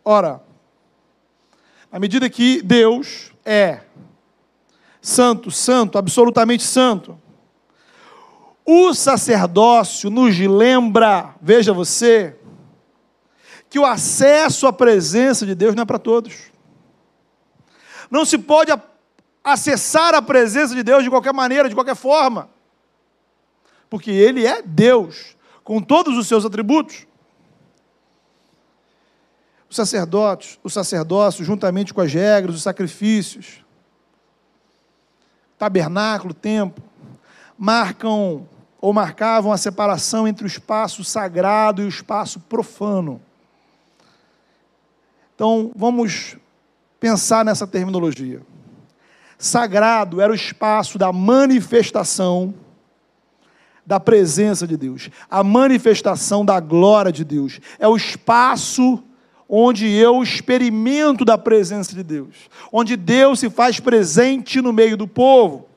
[0.04, 0.42] Ora,
[1.92, 3.82] à medida que Deus é
[5.02, 7.18] santo, santo, absolutamente santo,
[8.66, 12.37] o sacerdócio nos lembra, veja você,
[13.70, 16.52] que o acesso à presença de Deus não é para todos.
[18.10, 18.72] Não se pode
[19.44, 22.50] acessar a presença de Deus de qualquer maneira, de qualquer forma.
[23.90, 27.08] porque ele é Deus, com todos os seus atributos.
[29.70, 33.64] Os sacerdotes, o sacerdócio, juntamente com as regras, os sacrifícios,
[35.58, 36.84] tabernáculo, templo,
[37.58, 38.48] marcam
[38.80, 43.22] ou marcavam a separação entre o espaço sagrado e o espaço profano.
[45.38, 46.36] Então, vamos
[47.00, 48.42] pensar nessa terminologia.
[49.38, 52.56] Sagrado era o espaço da manifestação
[53.86, 57.62] da presença de Deus, a manifestação da glória de Deus.
[57.78, 59.04] É o espaço
[59.48, 65.08] onde eu experimento da presença de Deus, onde Deus se faz presente no meio do
[65.08, 65.68] povo.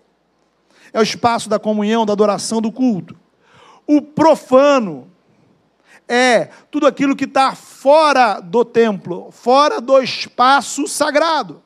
[0.90, 3.14] É o espaço da comunhão, da adoração, do culto.
[3.86, 5.09] O profano
[6.12, 11.62] é tudo aquilo que está fora do templo, fora do espaço sagrado.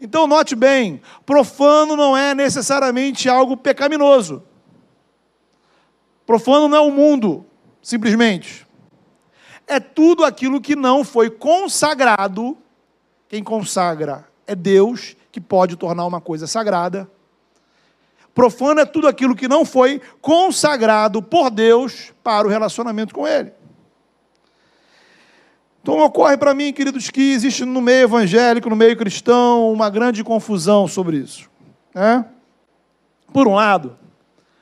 [0.00, 4.42] Então, note bem: profano não é necessariamente algo pecaminoso.
[6.26, 7.46] Profano não é o mundo,
[7.80, 8.66] simplesmente.
[9.64, 12.58] É tudo aquilo que não foi consagrado.
[13.28, 17.08] Quem consagra é Deus, que pode tornar uma coisa sagrada.
[18.36, 23.50] Profano é tudo aquilo que não foi consagrado por Deus para o relacionamento com Ele.
[25.80, 30.22] Então ocorre para mim, queridos, que existe no meio evangélico, no meio cristão, uma grande
[30.22, 31.48] confusão sobre isso.
[31.94, 32.26] Né?
[33.32, 33.96] Por um lado,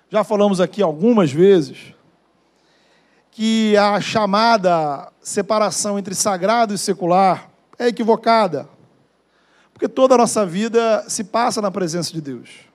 [0.09, 1.93] já falamos aqui algumas vezes,
[3.33, 8.69] que a chamada separação entre sagrado e secular é equivocada.
[9.73, 12.73] Porque toda a nossa vida se passa na presença de Deus.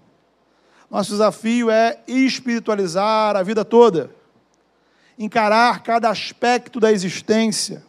[0.89, 4.09] Nosso desafio é espiritualizar a vida toda,
[5.17, 7.83] encarar cada aspecto da existência,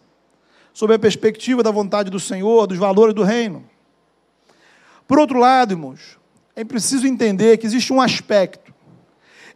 [0.75, 3.65] sob a perspectiva da vontade do Senhor, dos valores do reino.
[5.09, 6.19] Por outro lado, irmãos,
[6.55, 8.73] é preciso entender que existe um aspecto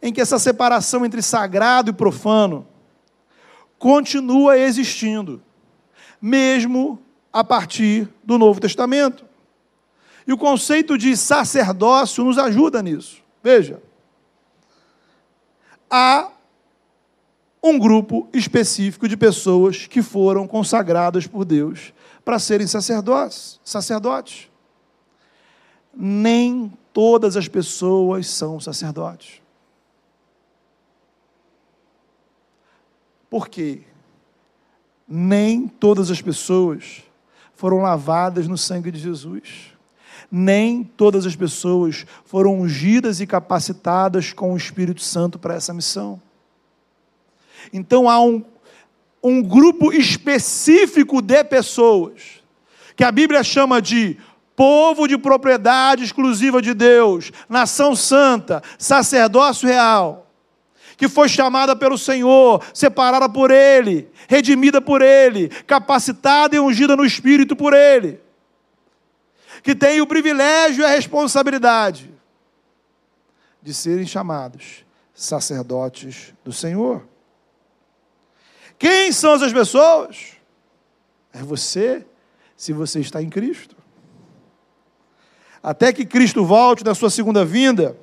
[0.01, 2.67] em que essa separação entre sagrado e profano
[3.77, 5.41] continua existindo,
[6.19, 6.99] mesmo
[7.31, 9.23] a partir do Novo Testamento.
[10.27, 13.24] E o conceito de sacerdócio nos ajuda nisso.
[13.45, 13.79] Veja,
[15.87, 16.31] há
[17.61, 24.49] um grupo específico de pessoas que foram consagradas por Deus para serem sacerdotes, sacerdotes.
[25.95, 29.43] Nem todas as pessoas são sacerdotes.
[33.29, 33.83] Por quê?
[35.07, 37.03] Nem todas as pessoas
[37.53, 39.74] foram lavadas no sangue de Jesus.
[40.31, 46.21] Nem todas as pessoas foram ungidas e capacitadas com o Espírito Santo para essa missão.
[47.71, 48.43] Então há um,
[49.23, 52.43] um grupo específico de pessoas,
[52.95, 54.17] que a Bíblia chama de
[54.55, 60.25] povo de propriedade exclusiva de Deus, nação santa, sacerdócio real
[60.97, 67.05] que foi chamada pelo Senhor, separada por Ele, redimida por Ele, capacitada e ungida no
[67.05, 68.19] Espírito por Ele,
[69.65, 72.13] que tem o privilégio e a responsabilidade
[73.63, 77.03] de serem chamados sacerdotes do Senhor.
[78.77, 80.33] Quem são essas pessoas?
[81.33, 82.05] É você,
[82.55, 83.75] se você está em Cristo.
[85.63, 87.97] Até que Cristo volte na sua segunda vinda,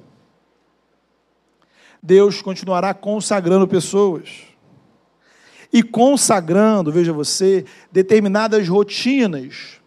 [2.02, 4.48] Deus continuará consagrando pessoas.
[5.72, 9.80] E consagrando, veja você, determinadas rotinas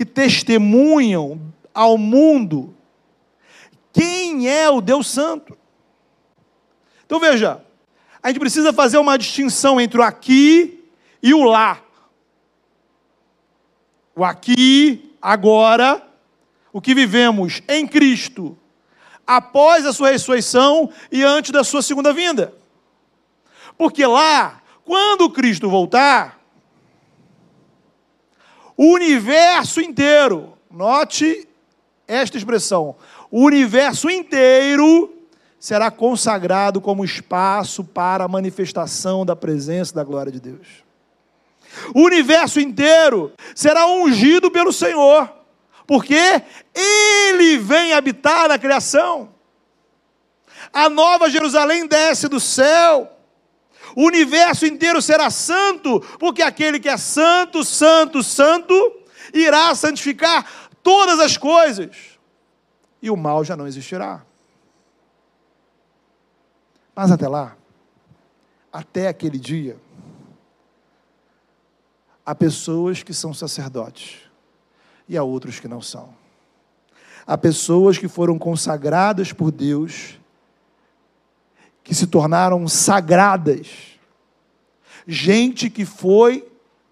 [0.00, 1.38] que testemunham
[1.74, 2.74] ao mundo
[3.92, 5.58] quem é o Deus Santo.
[7.04, 7.62] Então veja,
[8.22, 10.88] a gente precisa fazer uma distinção entre o aqui
[11.22, 11.82] e o lá.
[14.16, 16.02] O aqui, agora,
[16.72, 18.56] o que vivemos em Cristo
[19.26, 22.54] após a sua ressurreição e antes da sua segunda vinda.
[23.76, 26.39] Porque lá, quando Cristo voltar,
[28.82, 31.46] o universo inteiro, note
[32.08, 32.96] esta expressão,
[33.30, 35.14] o universo inteiro
[35.58, 40.66] será consagrado como espaço para a manifestação da presença da glória de Deus.
[41.94, 45.30] O universo inteiro será ungido pelo Senhor
[45.86, 46.42] porque
[46.74, 49.28] Ele vem habitar na criação.
[50.72, 53.12] A nova Jerusalém desce do céu.
[53.96, 58.74] O universo inteiro será santo, porque aquele que é santo, santo, santo,
[59.34, 60.46] irá santificar
[60.82, 62.18] todas as coisas.
[63.02, 64.22] E o mal já não existirá.
[66.94, 67.56] Mas até lá,
[68.72, 69.76] até aquele dia,
[72.24, 74.18] há pessoas que são sacerdotes
[75.08, 76.14] e há outros que não são.
[77.26, 80.19] Há pessoas que foram consagradas por Deus
[81.90, 83.66] que se tornaram sagradas.
[85.08, 86.48] Gente que foi,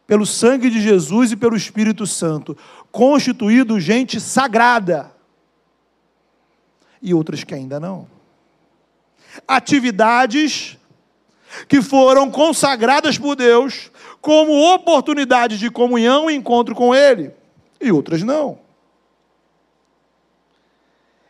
[0.08, 2.58] pelo sangue de Jesus e pelo Espírito Santo,
[2.90, 5.12] constituído gente sagrada.
[7.00, 8.08] E outras que ainda não.
[9.46, 10.76] Atividades
[11.68, 17.30] que foram consagradas por Deus como oportunidade de comunhão e encontro com Ele,
[17.80, 18.58] e outras não.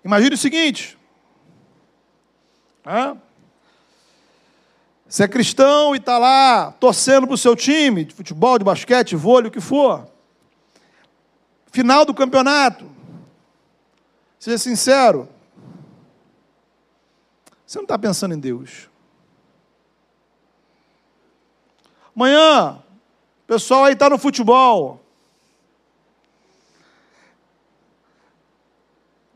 [0.02, 0.96] Imagine o seguinte:
[5.08, 9.16] você é cristão e está lá torcendo para o seu time, de futebol, de basquete,
[9.16, 10.06] vôlei, o que for.
[11.72, 12.90] Final do campeonato.
[14.38, 15.26] Seja sincero.
[17.66, 18.90] Você não está pensando em Deus.
[22.14, 22.82] Amanhã,
[23.44, 25.00] o pessoal aí está no futebol.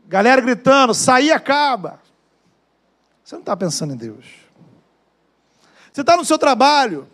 [0.05, 1.99] Galera gritando, sair acaba.
[3.23, 4.42] Você não está pensando em Deus.
[5.93, 7.07] Você está no seu trabalho,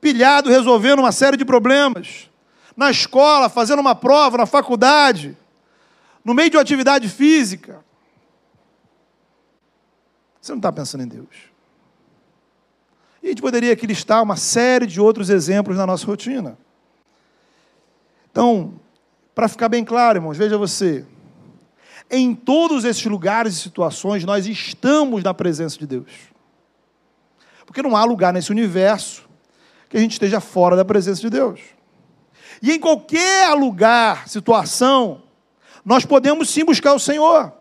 [0.00, 2.28] pilhado, resolvendo uma série de problemas.
[2.76, 5.38] Na escola, fazendo uma prova, na faculdade,
[6.24, 7.84] no meio de uma atividade física.
[10.40, 11.28] Você não está pensando em Deus.
[13.22, 16.58] E a gente poderia aqui listar uma série de outros exemplos na nossa rotina.
[18.30, 18.74] Então,
[19.34, 21.06] para ficar bem claro, irmãos, veja você.
[22.10, 26.35] Em todos esses lugares e situações, nós estamos na presença de Deus.
[27.66, 29.28] Porque não há lugar nesse universo
[29.88, 31.60] que a gente esteja fora da presença de Deus.
[32.62, 35.22] E em qualquer lugar, situação,
[35.84, 37.52] nós podemos sim buscar o Senhor.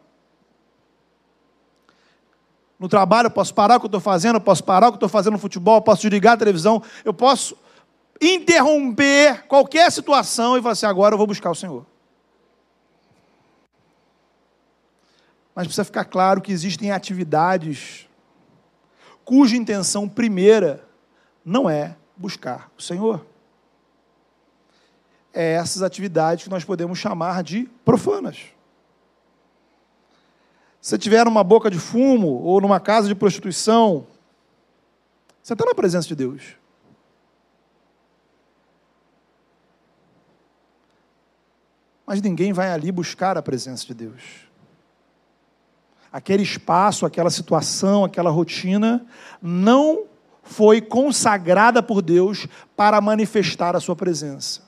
[2.79, 4.95] No trabalho, eu posso parar o que eu estou fazendo, eu posso parar o que
[4.95, 7.57] eu estou fazendo no futebol, eu posso desligar a televisão, eu posso
[8.21, 11.85] interromper qualquer situação e falar assim: agora eu vou buscar o Senhor.
[15.53, 18.07] Mas precisa ficar claro que existem atividades
[19.25, 20.87] cuja intenção primeira
[21.43, 23.25] não é buscar o Senhor.
[25.33, 28.45] É essas atividades que nós podemos chamar de profanas.
[30.79, 34.05] Se estiver numa boca de fumo ou numa casa de prostituição,
[35.41, 36.55] você está na presença de Deus.
[42.05, 44.47] Mas ninguém vai ali buscar a presença de Deus.
[46.15, 49.05] Aquele espaço, aquela situação, aquela rotina
[49.41, 50.03] não
[50.43, 54.61] foi consagrada por Deus para manifestar a sua presença.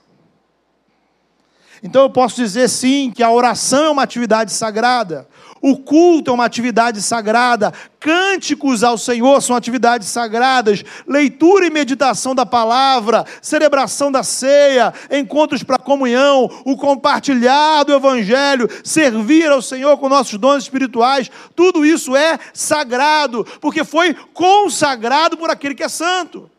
[1.82, 5.26] Então eu posso dizer sim que a oração é uma atividade sagrada,
[5.62, 12.34] o culto é uma atividade sagrada, cânticos ao Senhor são atividades sagradas, leitura e meditação
[12.36, 19.98] da palavra, celebração da ceia, encontros para comunhão, o compartilhar do evangelho, servir ao Senhor
[19.98, 25.90] com nossos dons espirituais, tudo isso é sagrado, porque foi consagrado por aquele que é
[25.90, 26.50] santo.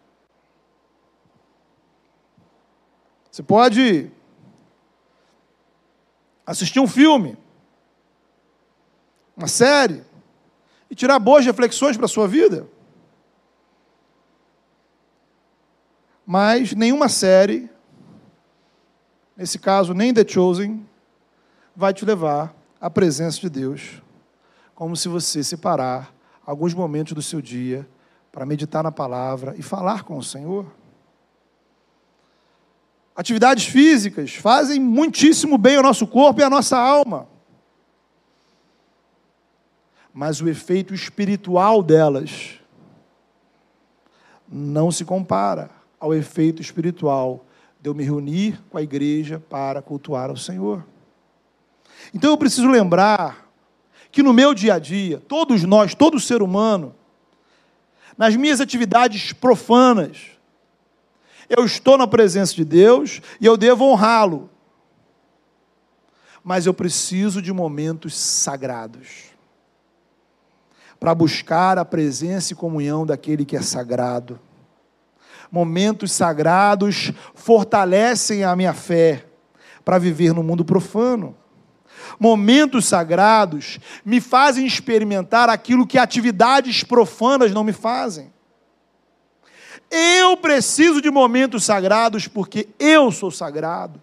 [3.30, 4.10] Você pode
[6.44, 7.36] assistir um filme,
[9.38, 10.02] uma série,
[10.90, 12.66] e tirar boas reflexões para a sua vida.
[16.26, 17.70] Mas nenhuma série,
[19.36, 20.84] nesse caso nem The Chosen,
[21.74, 24.02] vai te levar à presença de Deus,
[24.74, 26.12] como se você separar
[26.44, 27.88] alguns momentos do seu dia
[28.32, 30.66] para meditar na palavra e falar com o Senhor.
[33.14, 37.37] Atividades físicas fazem muitíssimo bem ao nosso corpo e à nossa alma.
[40.18, 42.58] Mas o efeito espiritual delas
[44.48, 47.46] não se compara ao efeito espiritual
[47.80, 50.84] de eu me reunir com a igreja para cultuar ao Senhor.
[52.12, 53.48] Então eu preciso lembrar
[54.10, 56.96] que no meu dia a dia, todos nós, todo ser humano,
[58.16, 60.32] nas minhas atividades profanas,
[61.48, 64.50] eu estou na presença de Deus e eu devo honrá-lo.
[66.42, 69.37] Mas eu preciso de momentos sagrados
[70.98, 74.40] para buscar a presença e comunhão daquele que é sagrado.
[75.50, 79.24] Momentos sagrados fortalecem a minha fé
[79.84, 81.34] para viver no mundo profano.
[82.18, 88.32] Momentos sagrados me fazem experimentar aquilo que atividades profanas não me fazem.
[89.90, 94.02] Eu preciso de momentos sagrados porque eu sou sagrado.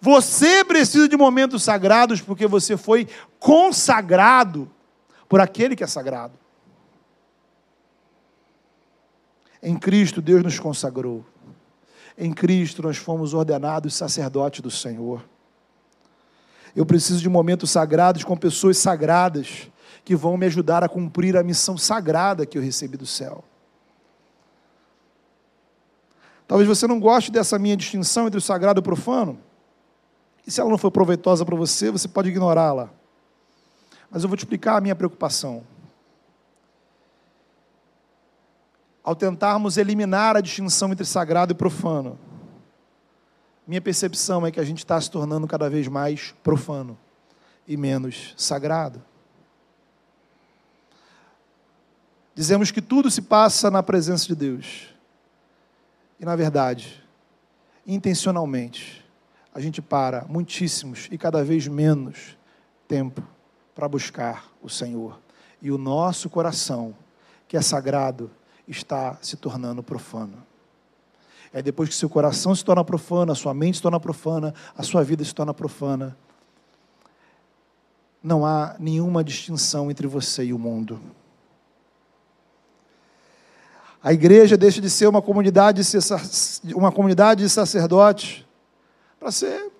[0.00, 3.06] Você precisa de momentos sagrados porque você foi
[3.38, 4.70] consagrado
[5.28, 6.34] por aquele que é sagrado.
[9.62, 11.24] Em Cristo, Deus nos consagrou.
[12.16, 15.24] Em Cristo, nós fomos ordenados sacerdotes do Senhor.
[16.74, 19.70] Eu preciso de momentos sagrados com pessoas sagradas
[20.04, 23.42] que vão me ajudar a cumprir a missão sagrada que eu recebi do céu.
[26.46, 29.38] Talvez você não goste dessa minha distinção entre o sagrado e o profano.
[30.46, 32.90] E se ela não for proveitosa para você, você pode ignorá-la.
[34.10, 35.64] Mas eu vou te explicar a minha preocupação.
[39.02, 42.18] Ao tentarmos eliminar a distinção entre sagrado e profano,
[43.66, 46.98] minha percepção é que a gente está se tornando cada vez mais profano
[47.66, 49.02] e menos sagrado.
[52.34, 54.94] Dizemos que tudo se passa na presença de Deus.
[56.20, 57.02] E, na verdade,
[57.86, 59.04] intencionalmente,
[59.54, 62.36] a gente para muitíssimos e cada vez menos
[62.86, 63.22] tempo
[63.76, 65.20] para buscar o Senhor.
[65.60, 66.94] E o nosso coração,
[67.46, 68.30] que é sagrado,
[68.66, 70.42] está se tornando profano.
[71.52, 74.82] É depois que seu coração se torna profano, a sua mente se torna profana, a
[74.82, 76.16] sua vida se torna profana.
[78.22, 80.98] Não há nenhuma distinção entre você e o mundo.
[84.02, 85.82] A igreja deixa de ser uma comunidade,
[86.74, 88.44] uma comunidade de sacerdotes
[89.20, 89.70] para ser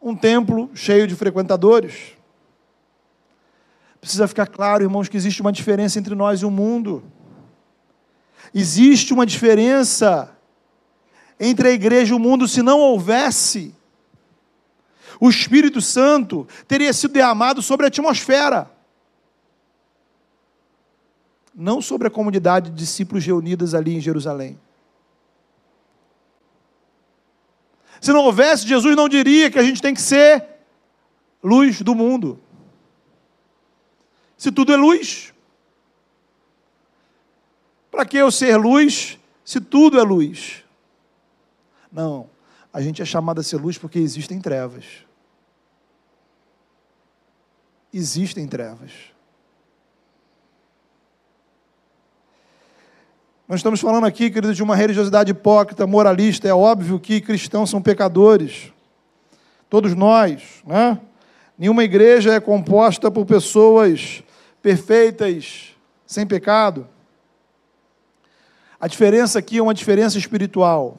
[0.00, 2.17] um templo cheio de frequentadores.
[4.00, 7.02] Precisa ficar claro, irmãos, que existe uma diferença entre nós e o mundo.
[8.54, 10.34] Existe uma diferença
[11.38, 13.74] entre a igreja e o mundo se não houvesse.
[15.20, 18.70] O Espírito Santo teria sido derramado sobre a atmosfera,
[21.54, 24.58] não sobre a comunidade de discípulos reunidas ali em Jerusalém.
[28.00, 30.44] Se não houvesse, Jesus não diria que a gente tem que ser
[31.42, 32.40] luz do mundo.
[34.38, 35.34] Se tudo é luz,
[37.90, 40.64] para que eu ser luz se tudo é luz?
[41.90, 42.30] Não,
[42.72, 44.84] a gente é chamado a ser luz porque existem trevas.
[47.92, 48.92] Existem trevas.
[53.48, 56.46] Nós estamos falando aqui, querido, de uma religiosidade hipócrita, moralista.
[56.46, 58.72] É óbvio que cristãos são pecadores.
[59.68, 61.00] Todos nós, né?
[61.58, 64.22] Nenhuma igreja é composta por pessoas
[64.62, 65.74] perfeitas,
[66.06, 66.88] sem pecado.
[68.80, 70.98] A diferença aqui é uma diferença espiritual.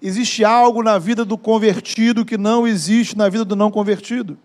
[0.00, 4.38] Existe algo na vida do convertido que não existe na vida do não convertido.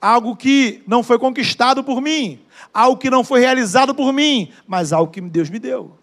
[0.00, 2.40] Algo que não foi conquistado por mim,
[2.74, 5.96] algo que não foi realizado por mim, mas algo que Deus me deu.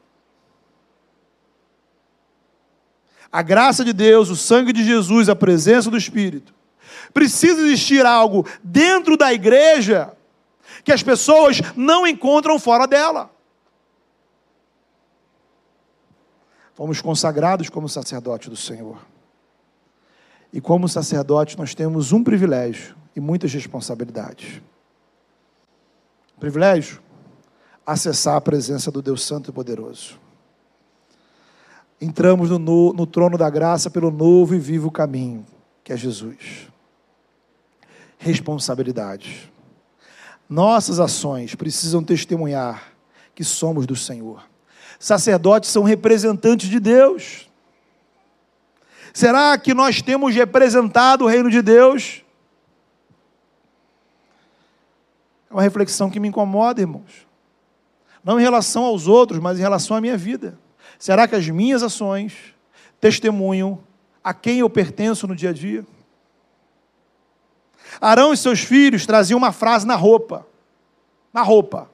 [3.31, 6.58] A graça de Deus, o sangue de Jesus, a presença do Espírito.
[7.13, 10.11] Precisa existir algo dentro da igreja
[10.83, 13.29] que as pessoas não encontram fora dela.
[16.73, 18.97] Fomos consagrados como sacerdote do Senhor.
[20.53, 24.61] E como sacerdote, nós temos um privilégio e muitas responsabilidades.
[26.39, 27.01] Privilégio?
[27.85, 30.17] Acessar a presença do Deus Santo e Poderoso.
[31.99, 35.45] Entramos no, no, no trono da graça pelo novo e vivo caminho,
[35.83, 36.68] que é Jesus.
[38.19, 39.49] Responsabilidades.
[40.47, 42.91] Nossas ações precisam testemunhar
[43.33, 44.43] que somos do Senhor.
[44.99, 47.49] Sacerdotes são representantes de Deus.
[49.13, 52.21] Será que nós temos representado o reino de Deus?
[55.49, 57.25] É uma reflexão que me incomoda, irmãos.
[58.23, 60.59] Não em relação aos outros, mas em relação à minha vida.
[60.99, 62.33] Será que as minhas ações
[62.99, 63.79] testemunham
[64.21, 65.85] a quem eu pertenço no dia a dia?
[67.99, 70.45] Arão e seus filhos traziam uma frase na roupa.
[71.33, 71.89] Na roupa.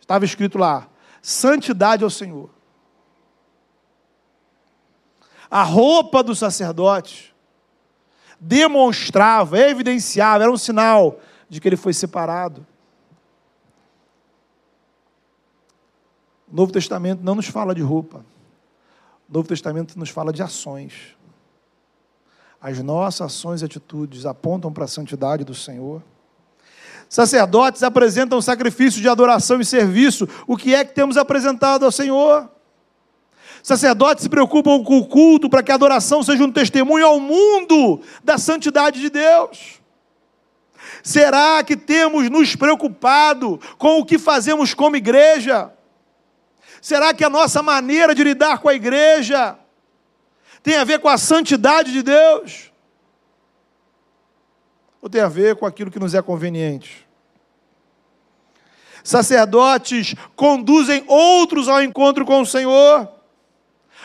[0.00, 0.88] Estava escrito lá:
[1.20, 2.50] santidade ao Senhor.
[5.50, 7.34] A roupa do sacerdote
[8.38, 12.66] demonstrava, evidenciava, era um sinal de que ele foi separado.
[16.50, 18.24] O Novo Testamento não nos fala de roupa.
[19.28, 21.16] O Novo Testamento nos fala de ações.
[22.60, 26.02] As nossas ações e atitudes apontam para a santidade do Senhor.
[27.08, 30.28] Sacerdotes apresentam sacrifício de adoração e serviço.
[30.46, 32.50] O que é que temos apresentado ao Senhor?
[33.62, 38.00] Sacerdotes se preocupam com o culto para que a adoração seja um testemunho ao mundo
[38.22, 39.80] da santidade de Deus.
[41.02, 45.72] Será que temos nos preocupado com o que fazemos como igreja?
[46.80, 49.58] Será que a nossa maneira de lidar com a igreja
[50.68, 52.70] tem a ver com a santidade de Deus?
[55.00, 57.08] Ou tem a ver com aquilo que nos é conveniente?
[59.02, 63.08] Sacerdotes conduzem outros ao encontro com o Senhor.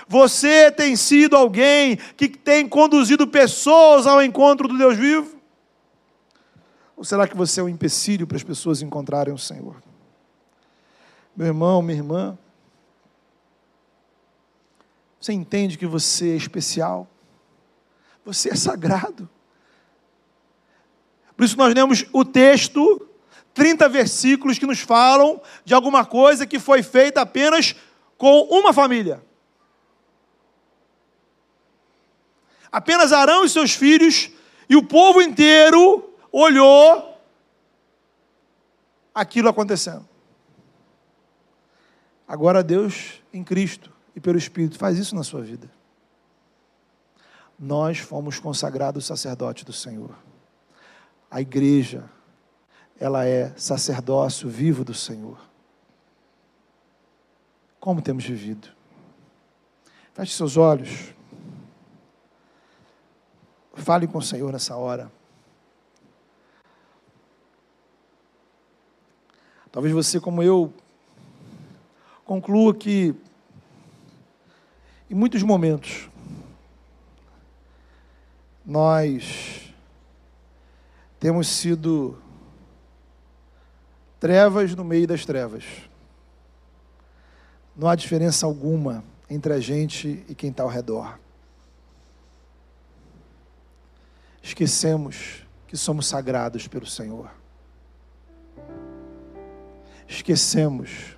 [0.08, 5.36] Você tem sido alguém que tem conduzido pessoas ao encontro do Deus vivo?
[6.96, 9.84] Ou será que você é um empecilho para as pessoas encontrarem o Senhor?
[11.36, 12.38] Meu irmão, minha irmã,
[15.24, 17.08] você entende que você é especial?
[18.26, 19.30] Você é sagrado.
[21.38, 23.08] Por isso nós lemos o texto,
[23.54, 27.74] 30 versículos que nos falam de alguma coisa que foi feita apenas
[28.18, 29.24] com uma família.
[32.70, 34.30] Apenas Arão e seus filhos
[34.68, 37.18] e o povo inteiro olhou
[39.16, 40.06] aquilo acontecendo.
[42.28, 45.70] Agora Deus em Cristo e pelo Espírito faz isso na sua vida.
[47.58, 50.16] Nós fomos consagrados sacerdotes do Senhor.
[51.30, 52.10] A igreja,
[53.00, 55.40] ela é sacerdócio vivo do Senhor.
[57.80, 58.70] Como temos vivido?
[60.14, 61.14] Feche seus olhos.
[63.74, 65.12] Fale com o Senhor nessa hora.
[69.72, 70.72] Talvez você, como eu,
[72.24, 73.16] conclua que,
[75.14, 76.10] em muitos momentos,
[78.66, 79.72] nós
[81.20, 82.18] temos sido
[84.20, 85.64] trevas no meio das trevas.
[87.76, 91.20] Não há diferença alguma entre a gente e quem está ao redor.
[94.42, 97.30] Esquecemos que somos sagrados pelo Senhor.
[100.08, 101.16] Esquecemos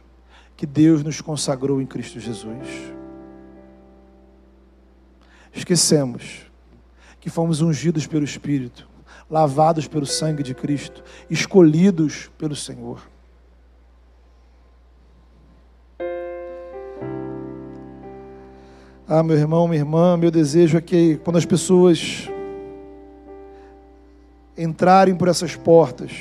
[0.58, 2.68] que Deus nos consagrou em Cristo Jesus.
[5.56, 6.42] Esquecemos
[7.20, 8.88] que fomos ungidos pelo Espírito,
[9.30, 13.02] lavados pelo sangue de Cristo, escolhidos pelo Senhor.
[19.08, 22.28] Ah, meu irmão, minha irmã, meu desejo é que quando as pessoas
[24.58, 26.12] entrarem por essas portas,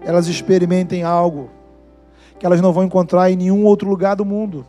[0.00, 1.50] elas experimentem algo
[2.38, 4.66] que elas não vão encontrar em nenhum outro lugar do mundo.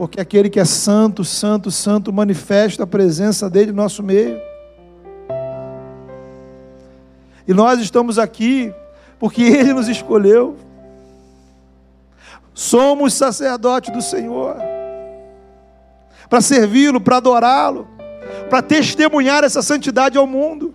[0.00, 4.40] Porque aquele que é santo, santo, santo, manifesta a presença dele no nosso meio.
[7.46, 8.72] E nós estamos aqui
[9.18, 10.56] porque ele nos escolheu.
[12.54, 14.56] Somos sacerdotes do Senhor
[16.30, 17.86] para servi-lo, para adorá-lo,
[18.48, 20.72] para testemunhar essa santidade ao mundo.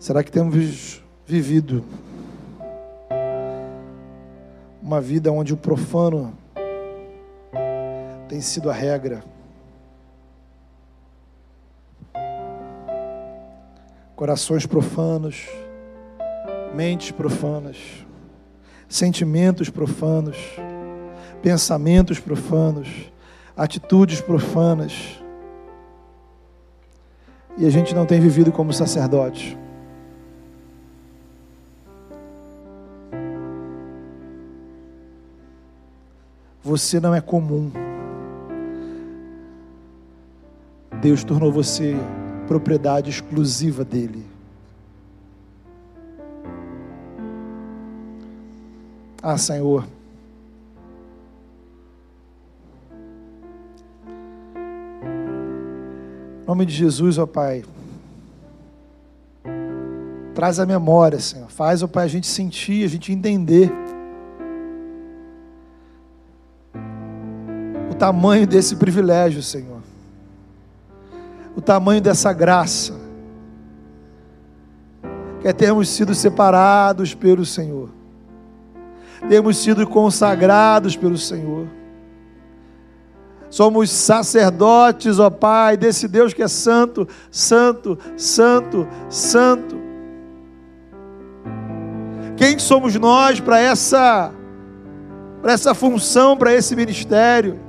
[0.00, 1.84] Será que temos vivido
[4.80, 6.32] uma vida onde o profano
[8.28, 9.24] tem sido a regra?
[14.14, 15.48] Corações profanos,
[16.72, 17.76] mentes profanas,
[18.88, 20.36] sentimentos profanos,
[21.42, 22.88] pensamentos profanos,
[23.56, 25.20] atitudes profanas.
[27.58, 29.65] E a gente não tem vivido como sacerdote.
[36.66, 37.70] Você não é comum.
[41.00, 41.94] Deus tornou você
[42.48, 44.26] propriedade exclusiva dele.
[49.22, 49.86] Ah, Senhor.
[56.42, 57.64] Em nome de Jesus, ó Pai.
[60.34, 61.48] Traz a memória, Senhor.
[61.48, 63.85] Faz, ó Pai, a gente sentir, a gente entender
[67.96, 69.80] tamanho desse privilégio, Senhor.
[71.56, 72.94] O tamanho dessa graça.
[75.40, 77.90] Que é termos sido separados pelo Senhor.
[79.28, 81.66] Temos sido consagrados pelo Senhor.
[83.48, 89.76] Somos sacerdotes, ó Pai, desse Deus que é santo, santo, santo, santo.
[92.36, 94.32] Quem somos nós para essa
[95.40, 97.65] para essa função, para esse ministério?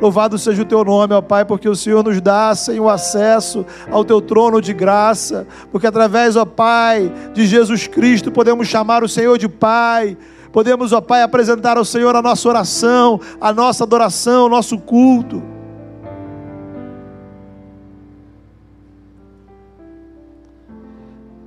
[0.00, 4.02] Louvado seja o teu nome, ó Pai, porque o Senhor nos dá, Senhor, acesso ao
[4.02, 9.36] teu trono de graça, porque através, ó Pai, de Jesus Cristo podemos chamar o Senhor
[9.36, 10.16] de Pai.
[10.50, 15.42] Podemos, ó Pai, apresentar ao Senhor a nossa oração, a nossa adoração, o nosso culto.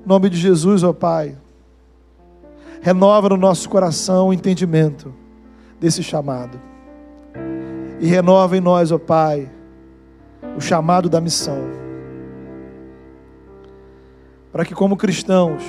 [0.05, 1.35] Em nome de Jesus, ó Pai,
[2.81, 5.11] renova no nosso coração o entendimento
[5.79, 6.72] desse chamado
[8.03, 9.49] e renova em nós, ó Pai,
[10.57, 11.57] o chamado da missão.
[14.51, 15.63] Para que, como cristãos,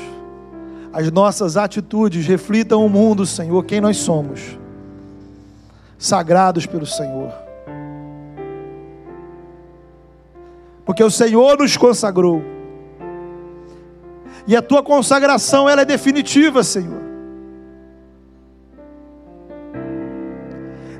[0.92, 4.58] as nossas atitudes reflitam o mundo, Senhor, quem nós somos,
[5.96, 7.32] sagrados pelo Senhor.
[10.84, 12.42] Porque o Senhor nos consagrou.
[14.44, 17.13] E a tua consagração ela é definitiva, Senhor.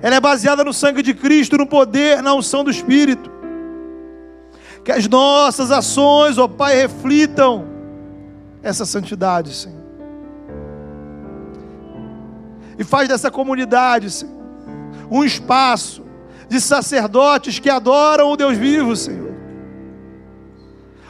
[0.05, 3.31] Ela é baseada no sangue de Cristo, no poder, na unção do Espírito.
[4.85, 7.65] Que as nossas ações, ó Pai, reflitam
[8.63, 9.81] essa santidade, Senhor.
[12.79, 14.35] E faz dessa comunidade, Senhor,
[15.11, 16.05] um espaço
[16.51, 19.33] de sacerdotes que adoram o Deus vivo, Senhor.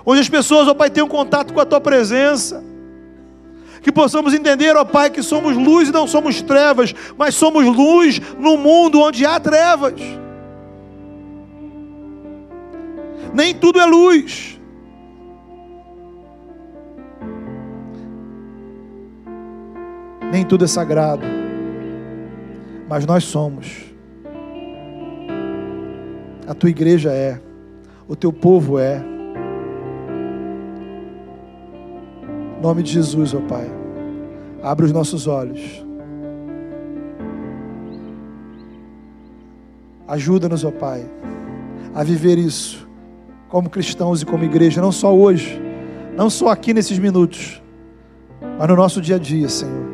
[0.07, 2.63] Onde as pessoas, ó Pai, tenham contato com a Tua presença.
[3.85, 8.19] Que possamos entender, ó Pai, que somos luz e não somos trevas, mas somos luz
[8.39, 10.01] no mundo onde há trevas.
[13.35, 14.59] Nem tudo é luz.
[20.33, 21.27] Nem tudo é sagrado.
[22.89, 23.85] Mas nós somos.
[26.49, 27.39] A tua igreja é.
[28.09, 29.14] O teu povo é.
[32.65, 33.71] Nome de Jesus, ó Pai.
[34.63, 35.85] Abre os nossos olhos.
[40.09, 41.05] Ajuda-nos, ó Pai,
[41.95, 42.89] a viver isso
[43.51, 45.61] como cristãos e como igreja, não só hoje,
[46.17, 47.63] não só aqui nesses minutos,
[48.59, 49.85] mas no nosso dia a dia, Senhor.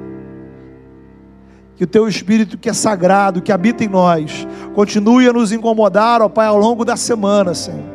[1.75, 6.23] Que o teu Espírito, que é sagrado, que habita em nós, continue a nos incomodar,
[6.23, 7.91] ó Pai, ao longo da semana, Senhor.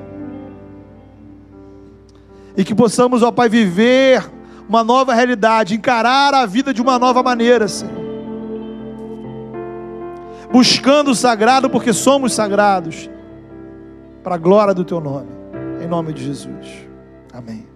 [2.57, 4.34] E que possamos, ó Pai, viver
[4.67, 8.05] uma nova realidade, encarar a vida de uma nova maneira, Senhor.
[10.51, 13.09] Buscando o sagrado, porque somos sagrados,
[14.23, 15.29] para a glória do Teu nome,
[15.83, 16.87] em nome de Jesus.
[17.31, 17.74] Amém.